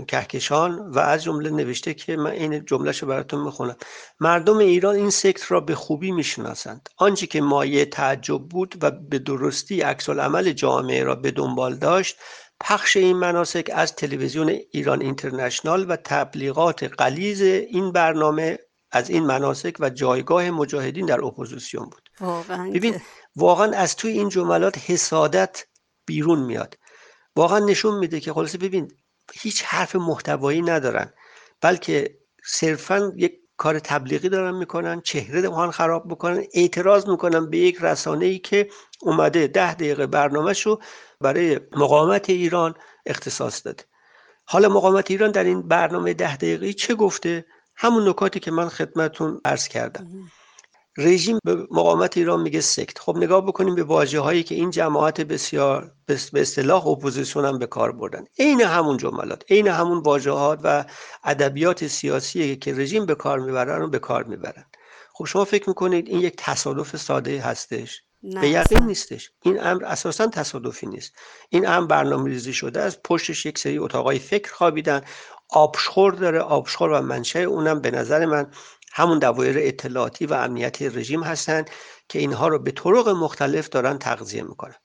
[0.07, 3.75] کهکشان و از جمله نوشته که من این جملهشو براتون می‌خونم.
[4.19, 6.89] مردم ایران این سکت را به خوبی می‌شناسند.
[6.97, 12.17] آنچه که مایه تعجب بود و به درستی عکس عمل جامعه را به دنبال داشت
[12.59, 18.59] پخش این مناسک از تلویزیون ایران اینترنشنال و تبلیغات قلیز این برنامه
[18.91, 22.09] از این مناسک و جایگاه مجاهدین در اپوزیسیون بود.
[22.21, 23.01] واقعا ببین
[23.39, 25.65] واقعا از توی این جملات حسادت
[26.05, 26.77] بیرون میاد.
[27.35, 28.91] واقعا نشون میده که خلاصه ببین
[29.33, 31.13] هیچ حرف محتوایی ندارن
[31.61, 37.77] بلکه صرفا یک کار تبلیغی دارن می‌کنن چهره دهان خراب می‌کنن اعتراض می‌کنن به یک
[37.81, 38.69] رسانه ای که
[39.01, 40.81] اومده ده دقیقه برنامهش رو
[41.21, 42.73] برای مقاومت ایران
[43.05, 43.83] اختصاص داده.
[44.45, 49.41] حالا مقاومت ایران در این برنامه ده دقیقه چه گفته؟ همون نکاتی که من خدمتون
[49.45, 50.07] عرض کردم.
[50.97, 52.99] رژیم به مقاومت ایران میگه sect.
[52.99, 57.67] خب نگاه بکنیم به واژه هایی که این جماعت بسیار به اصطلاح اپوزیسیون هم به
[57.67, 58.23] کار بردن.
[58.39, 60.85] عین همون جملات عین همون واژه‌هات و
[61.23, 64.65] ادبیات سیاسی که رژیم به کار می‌بره رو به کار می‌برن.
[65.13, 68.41] خب شما فکر می‌کنید این یک تصادف ساده هستش؟ نه.
[68.41, 68.83] به یقین.
[68.83, 69.31] نیستش.
[69.41, 71.13] این امر اساسا تصادفی نیست.
[71.49, 75.01] این امر برنامه ریزی شده از پشتش یک سری اتاقای فکر خوابیدن.
[75.49, 76.39] آبشخور داره.
[76.39, 78.51] آبشخور و منشأ اونم به نظر من
[78.91, 81.65] همون دوایر اطلاعاتی و امنیتی رژیم هستن
[82.09, 84.75] که اینها رو به طرق مختلف دارن تغذیه می‌کنن.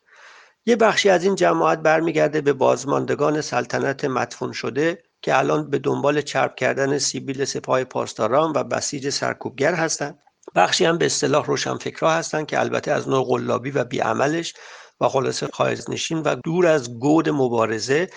[0.66, 6.20] یه بخشی از این جماعت برمیگرده به بازماندگان سلطنت مدفون شده که الان به دنبال
[6.20, 10.18] چرب کردن سیبیل سپاه پاسداران و بسیج سرکوبگر هستند.
[10.54, 14.54] بخشی هم به اصطلاح روشنفکرها هستند که البته از نوع قلابی و بیعملش
[15.00, 18.08] و خلاصه خارجنشین و دور از گود مبارزه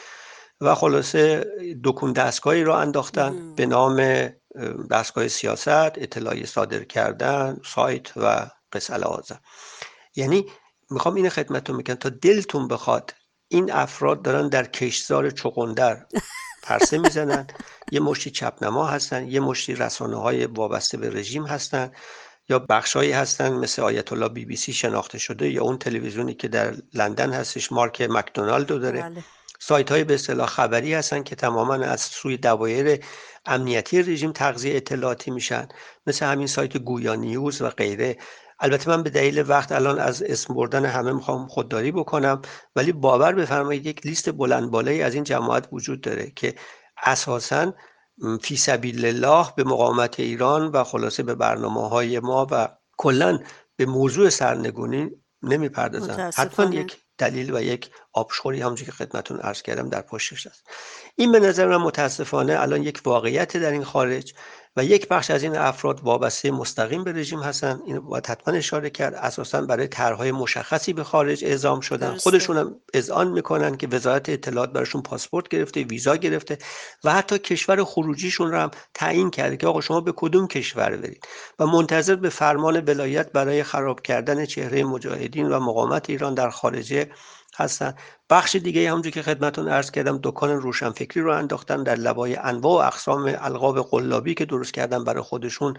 [0.61, 1.45] و خلاصه
[1.83, 4.29] دکون دستگاهی را انداختن به نام
[4.91, 5.67] دستگاه سیاست
[5.97, 9.39] اطلاعی صادر کردن سایت و قصه العازم
[10.15, 10.45] یعنی
[10.89, 13.13] می‌خوام این خدمتتون می‌کنم تا دلتون بخواد
[13.47, 16.05] این افراد دارن در کشتزار چقندر
[16.63, 17.47] پرسه می‌زنن
[17.91, 21.91] یه مشتی چپنما هستن یه مشتی رسانه های وابسته به رژیم هستن
[22.49, 26.47] یا بخشهایی هستن مثل آیت الله بی بی سی شناخته شده یا اون تلویزیونی که
[26.47, 29.01] در لندن هستش مارک مکدونالد رو داره.
[29.01, 29.23] بله.
[29.59, 33.05] سایت های به اصطلاح خبری هستن که تماما از سوی دوایر
[33.45, 35.67] امنیتی رژیم تغذیه اطلاعاتی میشن.
[36.07, 38.17] مثل همین سایت گویا نیوز و غیره.
[38.59, 42.41] البته من به دلیل وقت الان از اسم بردن همه می‌خوام خودداری بکنم
[42.75, 46.55] ولی باور بفرمایید یک لیست بلند بالایی از این جماعت وجود داره که
[47.03, 47.73] اساسا
[48.41, 53.39] فی سبیل الله به مقاومت ایران و خلاصه به برنامه های ما و کلا
[53.75, 55.11] به موضوع سرنگونی
[55.43, 56.31] نمی‌پردازن.
[56.35, 56.75] حتما.
[56.75, 60.63] یک دلیل و یک آبشخوری همونجور که خدمتون عرض کردم در پشتش هست.
[61.15, 64.33] این به نظر من متاسفانه الان یک واقعیت در این خارج
[64.77, 68.89] و یک بخش از این افراد وابسته مستقیم به رژیم هستن این باید حتما اشاره
[68.89, 72.09] کرد اساسا برای طرحهای مشخصی به خارج اعزام شدن.
[72.09, 72.29] درسته.
[72.29, 76.57] خودشون هم اذعان می‌کنن که وزارت اطلاعات براشون پاسپورت گرفته ویزا گرفته
[77.03, 81.27] و حتی کشور خروجیشون رو هم تعیین کرده که آقا شما به کدوم کشور برید؟
[81.59, 87.09] و منتظر به فرمان ولایت برای خراب کردن چهره مجاهدین و مقاومت ایران در خارجه
[87.57, 87.93] هستن.
[88.29, 92.87] بخش دیگه همونجور که خدمتون عرض کردم دکان روشنفکری رو انداختن در لبای انواع و
[92.87, 95.77] اقسام القاب قلابی که درست کردن برای خودشون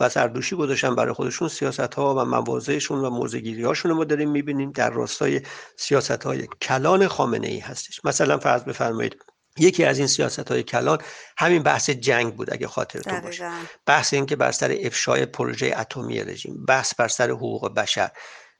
[0.00, 4.30] و سردوشی گذاشتن برای خودشون سیاست ها و مواضعشون و موزگیری هاشون رو ما داریم
[4.30, 4.72] می‌بینیم.
[4.72, 5.40] در راستای
[5.76, 8.04] سیاست های کلان خامنه ای هستش.
[8.04, 9.16] مثلا فرض بفرمایید
[9.58, 10.98] یکی از این سیاست های کلان
[11.38, 13.50] همین بحث جنگ بود اگه خاطرتون باشه.
[13.86, 18.10] بحث این که بر سر افشای پروژه اتمی رژیم بحث بر سر حقوق بشر.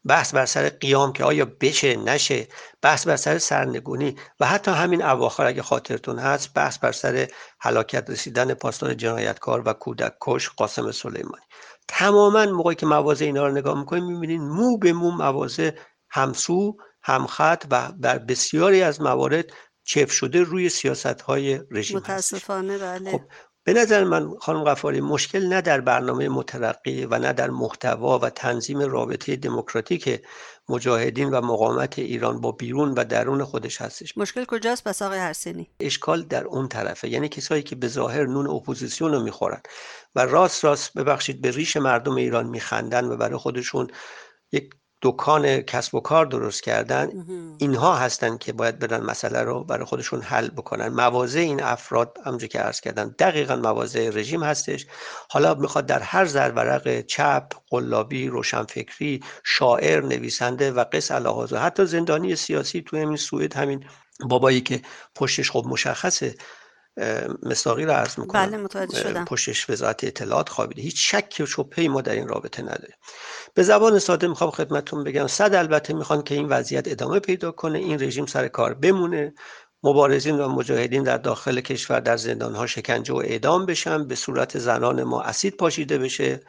[0.09, 2.49] بحث بر سر قیام که آیا بشه نشه
[2.83, 7.29] بحث بر سر سرنگونی و حتی همین اواخر اگه خاطرتون هست بحث بر سر
[7.61, 11.45] هلاکت رسیدن پاسدار جنایتکار و کودک کش قاسم سلیمانی
[11.89, 15.71] تماما موقعی که مواضع اینا رو نگاه می‌کنیم می‌بینید مو به مو مواضع
[16.11, 19.53] همسو همخط و در بسیاری از موارد
[19.85, 21.97] چفت شده روی سیاست های رژیم.
[21.97, 23.21] متاسفانه بله خب
[23.69, 28.31] به نظر من خانم غفاری مشکل نه در برنامه مترقی و نه در محتوا و
[28.31, 30.23] تنظیم رابطه دموکراتیک
[30.69, 34.19] مجاهدین و مقاومت ایران با بیرون و درون خودش هستش.
[34.19, 38.47] مشکل کجاست پس آقای هرسینی اشکال در اون طرفه یعنی کسایی که به ظاهر نون
[38.47, 39.61] اپوزیسیون رو می‌خورن
[40.15, 43.91] و راست راست ببخشید به ریش مردم ایران میخندن و برای خودشون
[44.53, 44.71] یک
[45.03, 47.11] دکان کسب و کار درست کردن
[47.59, 50.89] اینها هستن که باید برن مسئله رو برای خودشون حل بکنن.
[50.89, 54.87] مواضع این افراد همونجور که عرض کردن دقیقا مواضع رژیم هستش.
[55.31, 62.37] حالا می‌خواد در هر زرورق چپ قلابی روشنفکری شاعر نویسنده و قص الهاز حتی زندانی
[62.37, 63.85] سیاسی تو همین سوئد همین
[64.29, 64.83] بابایی که
[65.15, 66.35] پشتش خب مشخصه
[66.99, 68.47] اه، مصداقی رو عرض می‌کنم.
[68.47, 69.25] بله متوجه شدم.
[69.25, 70.83] پشتش وزارت اطلاعات خوابیده.
[70.83, 72.97] هیچ شک و شبهه‌ای ما در این رابطه نداریم.
[73.55, 77.79] به زبان ساده می‌خوام خدمتتون بگم صد البته می‌خوان که این وضعیت ادامه پیدا کنه
[77.79, 79.35] این رژیم سر کار بمونه.
[79.83, 85.03] مبارزین و مجاهدین در داخل کشور در زندانها شکنجه و اعدام بشن به صورت زنان
[85.03, 86.41] ما اسید پاشیده بشه.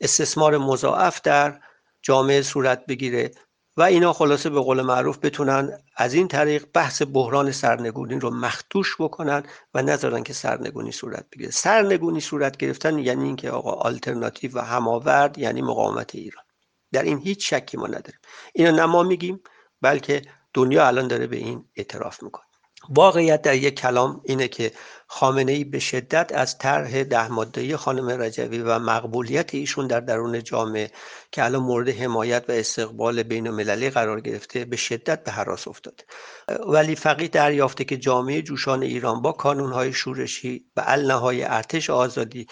[0.00, 1.60] استثمار مضاعف در
[2.02, 3.30] جامعه صورت بگیره.
[3.76, 8.96] و اینا خلاصه به قول معروف بتونن از این طریق بحث بحران سرنگونی رو مختوش
[8.98, 9.42] بکنن
[9.74, 11.50] و نذارن که سرنگونی صورت بگیره.
[11.50, 16.44] سرنگونی صورت گرفتن یعنی اینکه آقا آلترناتیو و هماورد یعنی مقاومت ایران.
[16.92, 18.20] در این هیچ شکی ما نداریم.
[18.54, 19.40] اینو نه ما میگیم
[19.80, 20.22] بلکه
[20.54, 22.44] دنیا الان داره به این اعتراف می‌کنه.
[22.88, 24.72] واقعیت در یک کلام اینه که
[25.14, 30.42] خامنه ای به شدت از طرح ده ماده‌ای خانم رجوی و مقبولیت ایشون در درون
[30.42, 30.90] جامعه
[31.32, 36.04] که الان مورد حمایت و استقبال بین المللی قرار گرفته به شدت به حراس افتاده
[36.66, 42.46] ولی فقیه دریافته که جامعه جوشان ایران با کانونهای شورشی و النهای ارتش آزادی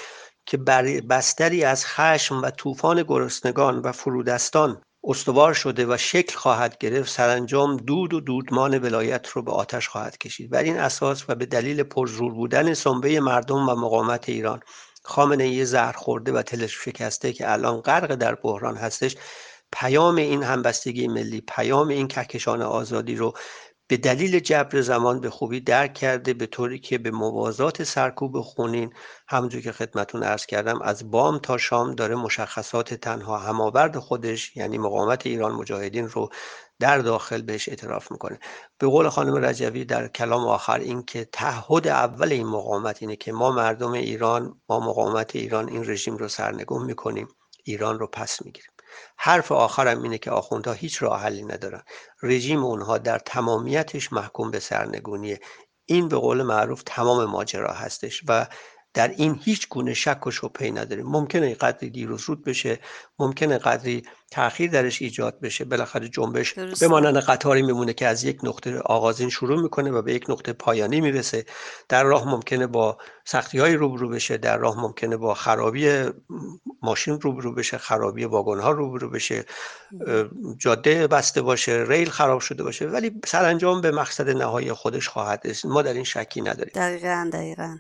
[0.47, 6.79] که بر بستری از خشم و طوفان گرسنگان و فرودستان استوار شده و شکل خواهد
[6.79, 10.51] گرفت سرانجام دود و دودمان ولایت رو به آتش خواهد کشید.
[10.51, 14.61] بر این اساس و به دلیل پرزور بودن سنبه مردم و مقاومت ایران
[15.03, 19.17] خامنه ای زهر خورده و تلش شکسته که الان غرق در بحران هستش
[19.73, 23.33] پیام این همبستگی ملی پیام این کهکشان آزادی رو
[23.91, 28.93] به دلیل جبر زمان به خوبی درک کرده به طوری که به موازات سرکوب خونین
[29.29, 34.79] همونجور که خدمتون عرض کردم از بام تا شام داره مشخصات تنها هماورد خودش یعنی
[34.79, 36.29] مقاومت ایران مجاهدین رو
[36.81, 38.39] در داخل بهش اعتراف می‌کنه.
[38.79, 43.33] به قول خانم رجوی در کلام آخر این که تعهد اول این مقاومت اینه که
[43.33, 47.29] ما مردم ایران ما مقاومت ایران این رژیم رو سرنگون می‌کنیم
[47.65, 48.71] ایران رو پس می‌گیریم.
[49.17, 51.83] حرف آخرم اینه که آخوندها هیچ راه حلی ندارن.
[52.23, 55.41] رژیم اونها در تمامیتش محکوم به سرنگونیه.
[55.85, 58.47] این به قول معروف تمام ماجرا هستش و
[58.95, 61.07] در این هیچ گونه شک و شبهه‌ای نداریم.
[61.07, 62.79] ممکنه قدری دیر و زود بشه
[63.19, 65.65] ممکنه قدری تاخیر درش ایجاد بشه.
[65.65, 66.55] بالاخره جنبش.
[66.55, 70.53] به مانند قطاری میمونه که از یک نقطه آغازین شروع می‌کنه و به یک نقطه
[70.53, 71.45] پایانی می‌رسه.
[71.89, 76.05] در راه ممکنه با سختی های روبرو بشه در راه ممکنه با خرابی
[76.83, 79.45] ماشین روبرو بشه خرابی واگن ها روبرو بشه.
[80.59, 82.87] جاده بسته باشه ریل خراب شده باشه.
[82.87, 85.71] ولی سرانجام به مقصد نهایی خودش خواهد رسید.
[85.71, 86.73] ما در این شکی نداریم.
[86.75, 87.77] دقیقا دقیقا.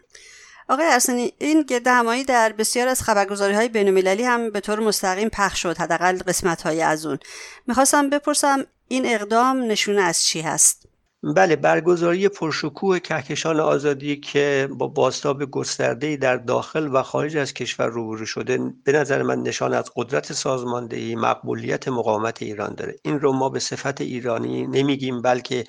[0.70, 4.80] آقای ارسنی این گرد همایی در بسیار از خبرگزاری های بین المللی هم به طور
[4.80, 7.18] مستقیم پخش شد حداقل قسمت های از اون.
[7.66, 10.86] می‌خواستم بپرسم این اقدام نشونه از چی هست؟
[11.22, 17.86] بله برگزاری پرشکوه کهکشان آزادی که با بازتاب گسترده‌ای در داخل و خارج از کشور
[17.86, 22.96] روبرو شده به نظر من نشان از قدرت سازماندهی مقبولیت مقاومت ایران داره.
[23.04, 25.64] این رو ما به صفت ایرانی نمیگیم بلکه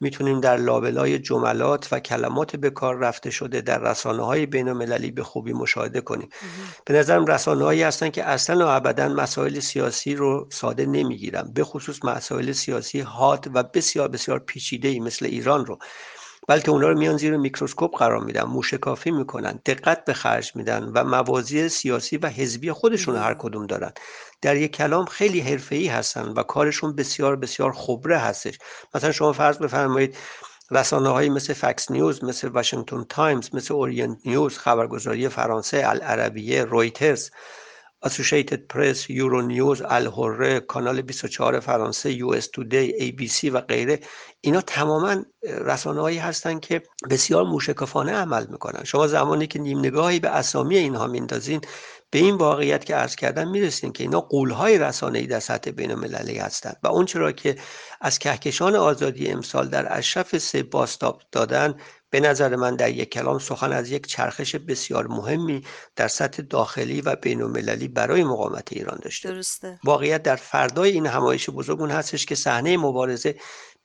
[0.00, 5.10] می‌تونیم در لابلای جملات و کلمات به کار رفته شده در رسانه های بین المللی
[5.10, 6.28] به خوبی مشاهده کنیم.
[6.86, 11.64] به نظرم رسانه هایی هستن که اصلا و ابدا مسائل سیاسی رو ساده نمی‌گیرن به
[11.64, 15.78] خصوص مسائل سیاسی حاد و بسیار بسیار پیچیده ای مثل ایران رو.
[16.48, 21.04] بلکه اونا رو میان زیر میکروسکوپ قرار میدن موشکافی می‌کنن دقت به خرج میدن و
[21.04, 23.92] موازی سیاسی و حزبی خودشون هر کدوم دارن.
[24.42, 28.58] در یک کلام خیلی حرفه‌ای هستن و کارشون بسیار بسیار خبره هستش.
[28.94, 30.16] مثلا شما فرض بفرمایید
[30.70, 37.30] رسانه هایی مثل فکس نیوز مثل واشنگتن تایمز مثل اورینت نیوز خبرگزاری فرانسه العربیه رویترز
[38.04, 43.60] اسوشیتد پرس یورو نیوز الحره کانال 24 فرانسه یو اس تودی ای بی سی و
[43.60, 44.00] غیره.
[44.40, 48.84] اینا تماما رسانه هایی هستن که بسیار موشکافانه عمل می‌کنن.
[48.84, 51.60] شما زمانی که نیم نگاهی به اسامی اینها میندازین
[52.10, 56.38] به این واقعیت که عرض کردم می‌رسیم که اینا غولهای رسانه‌ای در سطح بین المللی
[56.38, 57.56] هستند و اون چه را که
[58.04, 61.74] از کهکشان آزادی امسال در اشرف سه باستاب دادن
[62.10, 65.62] به نظر من در یک کلام سخن از یک چرخش بسیار مهمی
[65.96, 69.28] در سطح داخلی و بین المللی برای مقاومت ایران داشته.
[69.28, 69.78] درسته.
[69.84, 73.34] واقعیت در فردای این همایش بزرگ اون هستش که صحنه مبارزه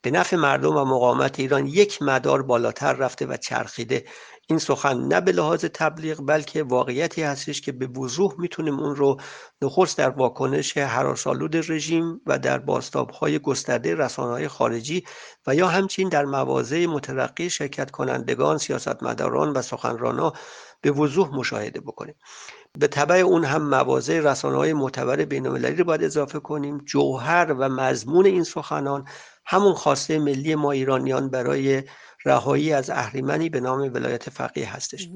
[0.02, 4.04] به نفع مردم و مقاومت ایران یک مدار بالاتر رفته و چرخیده.
[4.50, 9.16] این سخن نه به لحاظ تبلیغ بلکه واقعیتی هستش که به وضوح می‌تونیم اون رو
[9.62, 15.04] نخست در واکنش حراسالود رژیم و در باستابهای گسترده رسانه‌های خارجی
[15.46, 20.32] و یا همچنین در مواضع مترقی شرکت کنندگان سیاستمداران و سخنرانان
[20.80, 22.14] به وضوح مشاهده بکنیم.
[22.78, 26.78] به طبع اون هم مواضع رسانه های معتبر بین المللی رو باید اضافه کنیم.
[26.78, 29.04] جوهر و مضمون این سخنان
[29.46, 31.82] همون خواسته ملی ما ایرانیان برای
[32.24, 35.08] رهایی از اهریمنی به نام ولایت فقیه هستش.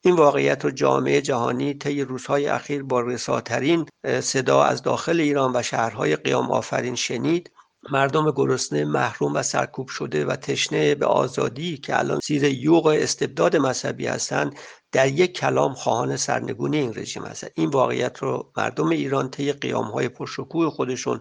[0.00, 3.86] این واقعیت رو جامعه جهانی طی روزهای اخیر با رساترین
[4.20, 7.50] صدا از داخل ایران و شهرهای قیام آفرین شنید.
[7.90, 13.56] مردم گرسنه محروم و سرکوب شده و تشنه به آزادی که الان زیر یوغ استبداد
[13.56, 14.58] مذهبی هستند
[14.92, 17.50] در یک کلام خواهان سرنگونی این رژیم هستند.
[17.54, 21.20] این واقعیت رو مردم ایران طی قیامهای پرشکوه خودشون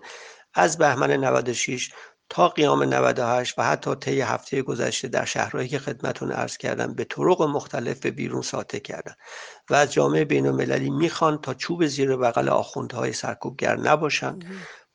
[0.53, 1.91] از بهمن 96
[2.33, 7.03] تا قیام 98 و حتی طی هفته گذشته در شهرهایی که خدمتون عرض کردم به
[7.03, 9.13] طرق مختلف به بیرون ساطع کردن
[9.69, 14.45] و از جامعه بین المللی می‌خوان تا چوب زیر بغل آخوندهای سرکوبگر نباشند.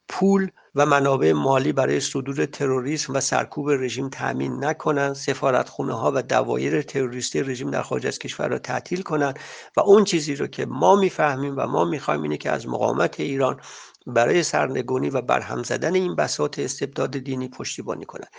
[0.08, 5.14] پول و منابع مالی برای صدور تروریسم و سرکوب رژیم تأمین نکنند.
[5.14, 9.38] سفارتخونه ها و دوایر تروریستی رژیم در خارج از کشور را تعطیل کنند.
[9.76, 13.60] و اون چیزی رو که ما می‌فهمیم و ما می‌خوایم اینه که از مقاومت ایران
[14.06, 18.30] برای سرنگونی و برهم زدن این بساط استبداد دینی پشتیبانی کنند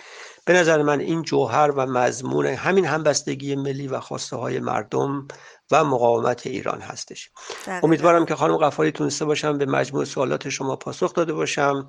[0.44, 5.28] به نظر من این جوهر و مضمون همین همبستگی ملی و خواسته های مردم
[5.70, 7.30] و مقاومت ایران هستش.
[7.66, 7.86] دقیقاً.
[7.86, 11.88] امیدوارم که خانم قفاری تونسته باشم به مجموع سوالات شما پاسخ داده باشم.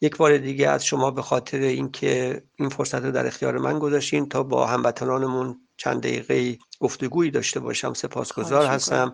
[0.00, 4.28] یک بار دیگه از شما به خاطر اینکه این فرصت رو در اختیار من گذاشتین
[4.28, 7.92] تا با هموطنانمون چند دقیقه گفتگویی داشته باشم.
[7.92, 9.12] سپاسگزار هستم.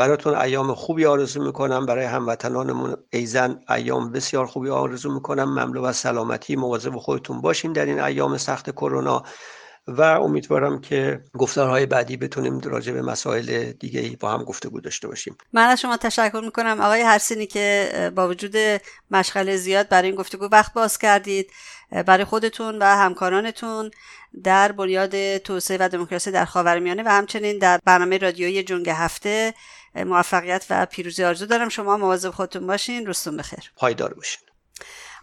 [0.00, 1.86] براتون ایام خوبی آرزو می‌کنم.
[1.86, 5.44] برای هموطنانمون ایزن ایام بسیار خوبی آرزو می‌کنم.
[5.44, 6.56] مملو از سلامتی.
[6.56, 9.22] مواظب خودتون باشین در این ایام سخت کرونا.
[9.88, 15.36] و امیدوارم که گفتارهای بعدی بتونیم راجع به مسائل دیگه با هم گفتگو داشته باشیم.
[15.52, 16.80] من از شما تشکر می‌کنم.
[16.80, 18.54] آقای هرسینی که با وجود
[19.10, 21.50] مشغله زیاد برای این گفتگو وقت باز کردید
[22.06, 23.90] برای خودتون و همکارانتون
[24.44, 29.54] در بنیاد توسعه و دموکراسی در خاورمیانه و همچنین در برنامه رادیویی جنگ هفته
[29.94, 31.68] موفقیت و پیروزی آرزو دارم.
[31.68, 33.06] شما مواظب خودتون باشین.
[33.06, 33.72] روزتون بخیر.
[33.76, 34.40] پایدار باشین.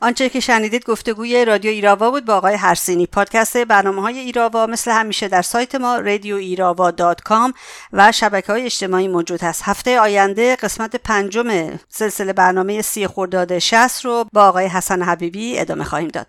[0.01, 4.91] آنچه که شنیدید گفتگوی رادیو ایراوا بود با آقای هرسینی پادکست برنامه های ایراوا مثل
[4.91, 7.53] همیشه در سایت ما رادیو ایراوا دات کام
[7.93, 14.05] و شبکه های اجتماعی موجود هست هفته آینده قسمت پنجم سلسله برنامه سی خرداد 60
[14.05, 16.27] رو با آقای حسن حبیبی ادامه خواهیم داد.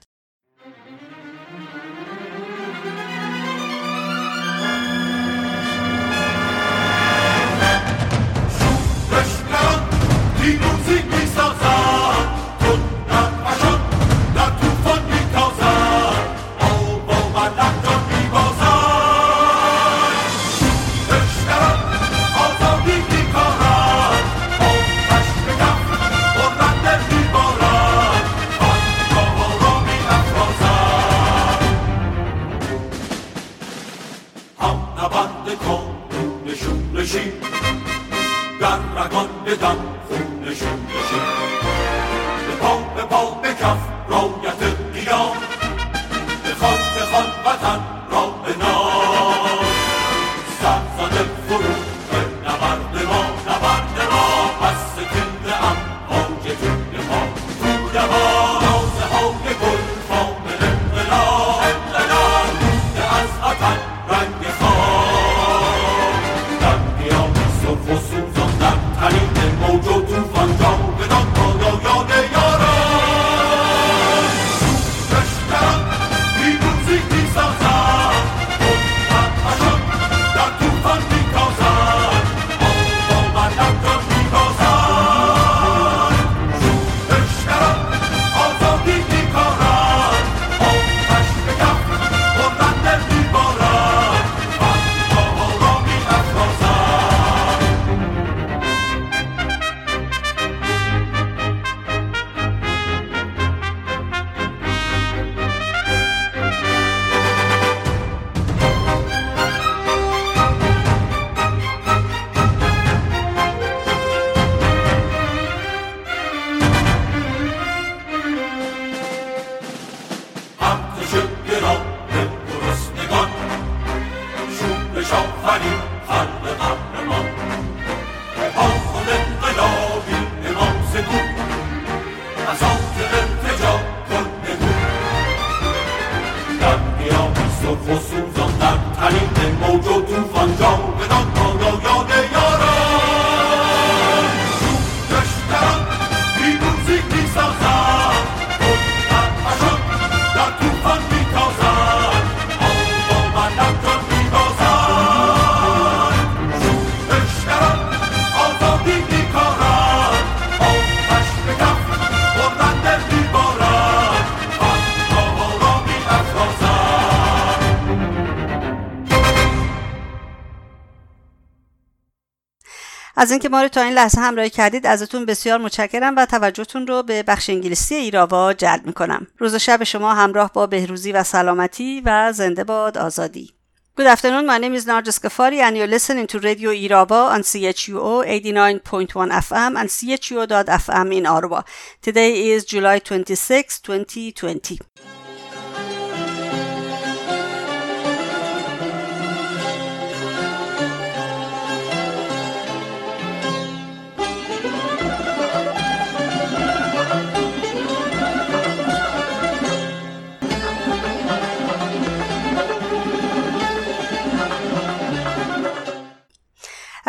[173.21, 177.03] از اینکه ما رو تا این لحظه همراهی کردید ازتون بسیار متشکرم و توجهتون رو
[177.03, 182.03] به بخش انگلیسی ایراوا جلب می‌کنم روز و شب شما همراه با بهروزی و سلامتی
[182.05, 183.55] و زنده باد آزادی
[183.99, 184.47] Good afternoon.
[184.47, 189.73] My name is Narges Ghaffari, and you're listening to Radio Irava on CHUO 89.1 FM
[189.81, 191.63] and CHUO.FM in Ottawa.
[192.01, 194.79] Today is July 26, 2020.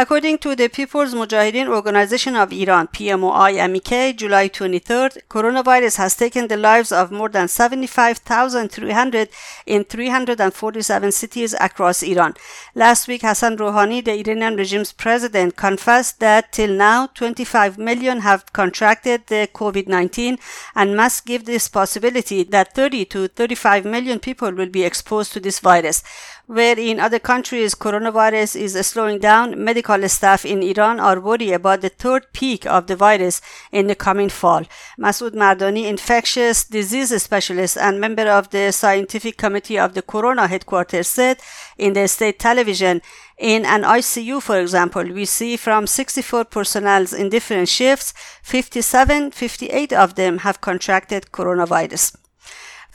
[0.01, 6.47] According to the People's Mujahideen Organization of Iran, PMOI MEK, July 23rd, coronavirus has taken
[6.47, 9.27] the lives of more than 75,300
[9.65, 12.33] in 347 cities across Iran.
[12.75, 18.53] Last week, Hassan Rouhani, the Iranian regime's president, confessed that till now 25 million have
[18.53, 20.39] contracted the COVID-19
[20.75, 25.41] and must give this possibility that 30 to 35 million people will be exposed to
[25.41, 26.03] this virus
[26.49, 31.81] where in other countries coronavirus is slowing down, medical staff in Iran are worried about
[31.81, 33.39] the third peak of the virus
[33.71, 34.63] in the coming fall.
[34.97, 41.07] Masoud Mardani, infectious disease specialist and member of the scientific committee of the Corona headquarters,
[41.07, 41.37] said
[41.77, 43.03] in the state television,
[43.37, 49.93] in an ICU, for example, we see from 64 personnel in different shifts, 57, 58
[49.93, 52.18] of them have contracted coronavirus.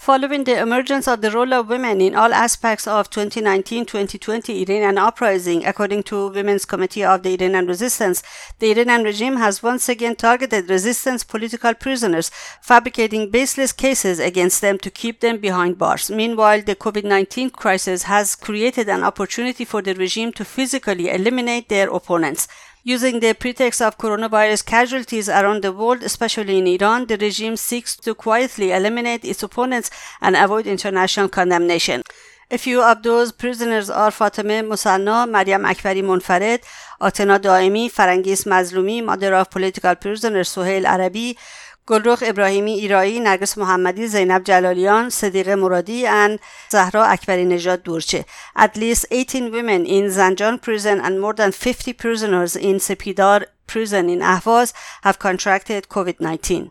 [0.05, 5.65] Following the emergence of the role of women in all aspects of 2019-2020 Iranian uprising,
[5.65, 8.23] according to Women's Committee of the Iranian Resistance,
[8.59, 12.31] the Iranian regime has once again targeted resistance political prisoners,
[12.61, 16.11] fabricating baseless cases against them to keep them behind bars.
[16.11, 21.89] Meanwhile, the COVID-19 crisis has created an opportunity for the regime to physically eliminate their
[21.89, 22.47] opponents.
[22.87, 27.97] Using the pretext of coronavirus casualties around the world, especially in Iran, the regime seeks
[27.97, 32.03] to quietly eliminate its opponents and avoid international condemnation.
[32.51, 36.63] A few of those prisoners are Fatemeh Musanna, Maryam Akbari Monfared,
[37.01, 41.39] Atena Daimi, Farangis Mazlumi, mother of political prisoner Suhail Arabi,
[41.87, 48.25] گلرخ ابراهیمی ایرایی، نرگس محمدی، زینب جلالیان، صدیق مرادی and زهرا اکبری نژاد دورچه.
[48.59, 54.09] At least 18 women in Zanjan prison and more than 50 prisoners in Sepidar prison
[54.09, 54.73] in Ahvaz
[55.03, 56.71] have contracted COVID-19.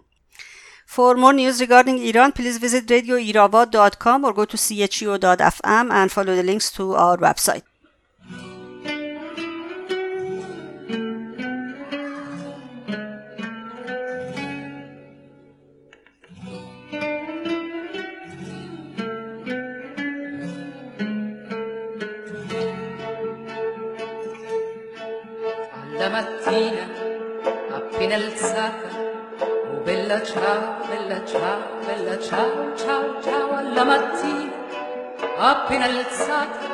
[0.88, 6.43] For more news regarding Iran, please visit radioirava.com or go to chio.fm and follow the
[6.43, 7.64] links to our website.
[26.03, 26.85] La mattina
[27.71, 28.89] appena alzata.
[29.71, 34.51] Oh bella ciao bella ciao bella ciao ciao ciao alla mattina.
[35.37, 36.67] Appena alzata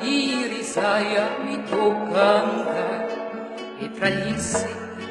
[0.00, 3.08] irisaia mi tocca andare.
[3.78, 5.06] E tra gli insetti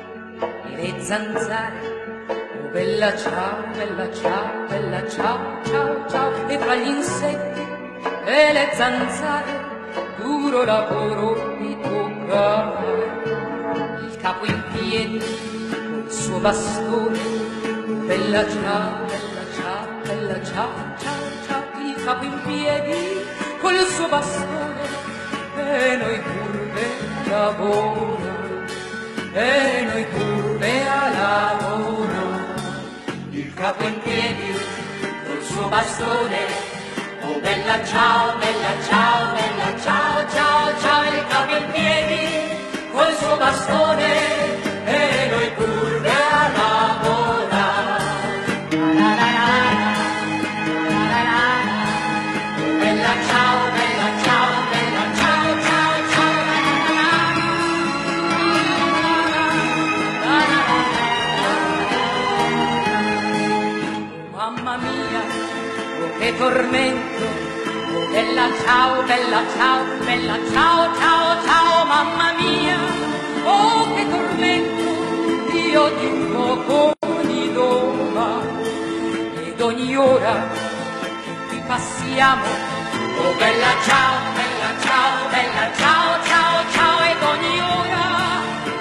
[0.66, 1.82] e le zanzare.
[2.30, 6.48] Oh bella ciao bella ciao bella ciao ciao ciao.
[6.48, 7.64] E tra gli insetti
[8.26, 9.54] e le zanzare
[10.18, 11.60] duro lavoro
[14.42, 17.20] capo in piedi col suo bastone.
[18.06, 23.26] Bella ciao bella ciao bella ciao ciao ciao il capo in piedi
[23.60, 24.90] col suo bastone.
[25.56, 26.86] E noi curve
[27.26, 28.20] a lavoro
[29.34, 32.40] e noi curve a lavoro.
[33.30, 34.60] Il capo in piedi
[35.26, 36.70] col suo bastone.
[37.22, 42.61] Oh bella ciao, bella ciao, bella ciao, ciao, ciao, il capo in piedi
[42.92, 44.14] col suo bastone
[44.86, 46.50] e noi curve a.
[49.00, 49.52] La, la, la,
[51.12, 51.40] la, la,
[52.58, 56.40] Oh, bella ciao, bella ciao, bella ciao, ciao, ciao,
[64.36, 65.22] Mamma mia,
[66.02, 67.26] oh che tormento,
[67.96, 72.78] oh bella ciao, bella ciao, bella ciao, ciao, ciao, mamma mia,
[73.96, 74.84] che tormento,
[75.72, 78.42] io un poco ogni doma,
[79.46, 80.36] ed ogni ora
[81.24, 82.46] che qui passiamo,
[83.24, 88.06] oh bella ciao, bella ciao, bella ciao, ciao, ciao, ed ogni ora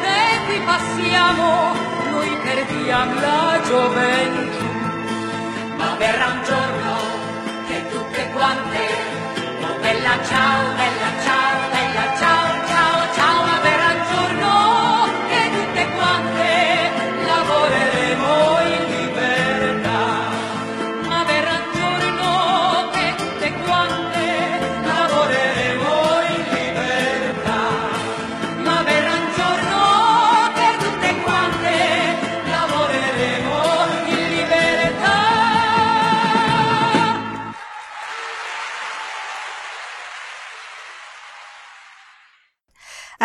[0.02, 1.74] che qui passiamo,
[2.10, 4.68] noi perdiamo la gioventù.
[5.76, 6.92] Ma verrà un giorno
[7.68, 8.84] che tutte quante,
[9.62, 11.49] oh bella ciao, bella ciao,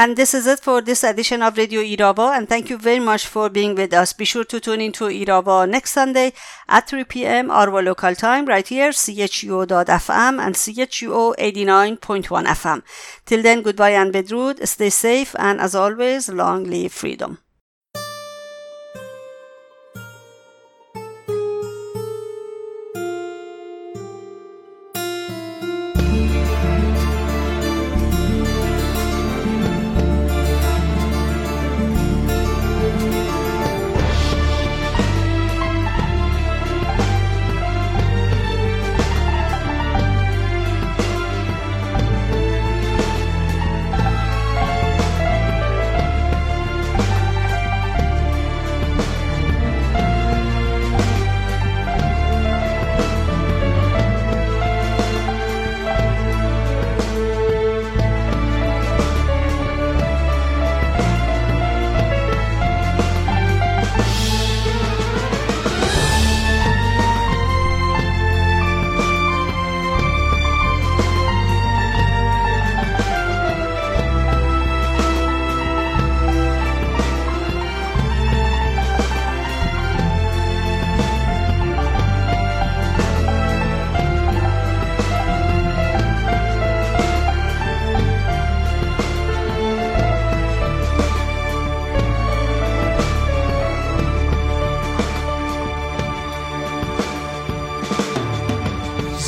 [0.05, 2.37] And this is it for this edition of Radio Irava.
[2.37, 4.13] And thank you very much for being with us.
[4.13, 6.33] Be sure to tune in to Irava next Sunday
[6.69, 7.49] at 3 p.m.
[7.49, 12.83] our local time right here, chuo.fm and chuo 89.1 FM.
[13.25, 14.67] Till then, goodbye and bedrood.
[14.67, 15.35] Stay safe.
[15.39, 17.39] And as always, long live freedom.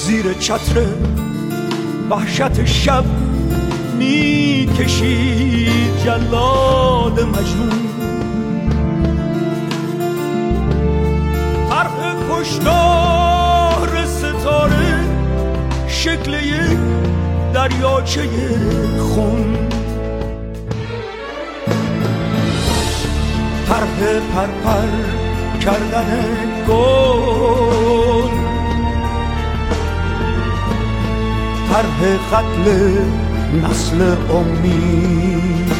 [0.08, 0.86] زیر چتر
[2.10, 3.03] وحشت شب
[3.97, 7.82] می‌کشید جلاد مجنون.
[11.70, 14.99] طرح کشتار ستاره
[15.88, 16.80] شکل یک
[17.53, 18.30] دریاچه
[18.99, 19.58] خون.
[23.70, 24.88] طرح پرپر
[25.60, 26.26] کردن
[26.68, 28.37] گل
[31.70, 31.99] طرح
[32.32, 32.65] قتل
[33.53, 35.72] نسل امید.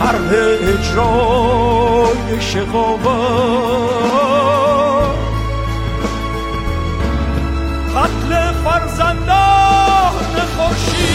[0.00, 0.30] طرح
[0.72, 3.70] اجرای شقاوت
[7.96, 11.09] قتل فرزندان خورشید.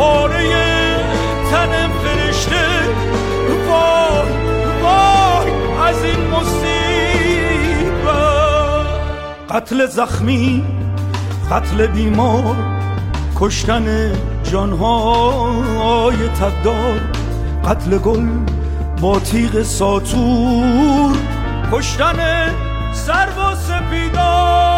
[0.00, 0.44] پاره
[1.50, 2.66] تن فرشته.
[3.68, 4.32] وای
[4.82, 5.50] وای
[5.88, 6.70] از این مصیبت.
[9.50, 10.64] قتل زخمی
[11.50, 12.56] قتل بیمار
[13.40, 17.00] کشتن جانهای تبدار
[17.64, 18.28] قتل گل
[19.00, 21.16] با تیغ ساتور.
[21.72, 22.48] کشتن
[22.92, 24.69] سرو و سپیدار.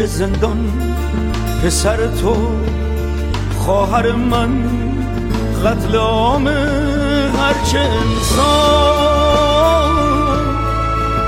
[0.00, 0.58] کنج زندان
[1.62, 2.36] پسر تو
[3.58, 4.50] خواهر من
[5.64, 8.30] قتل عام هرچه انسان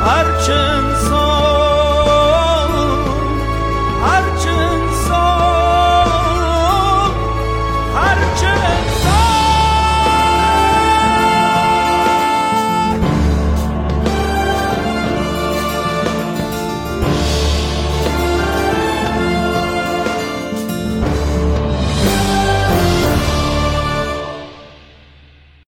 [0.07, 0.53] هرچه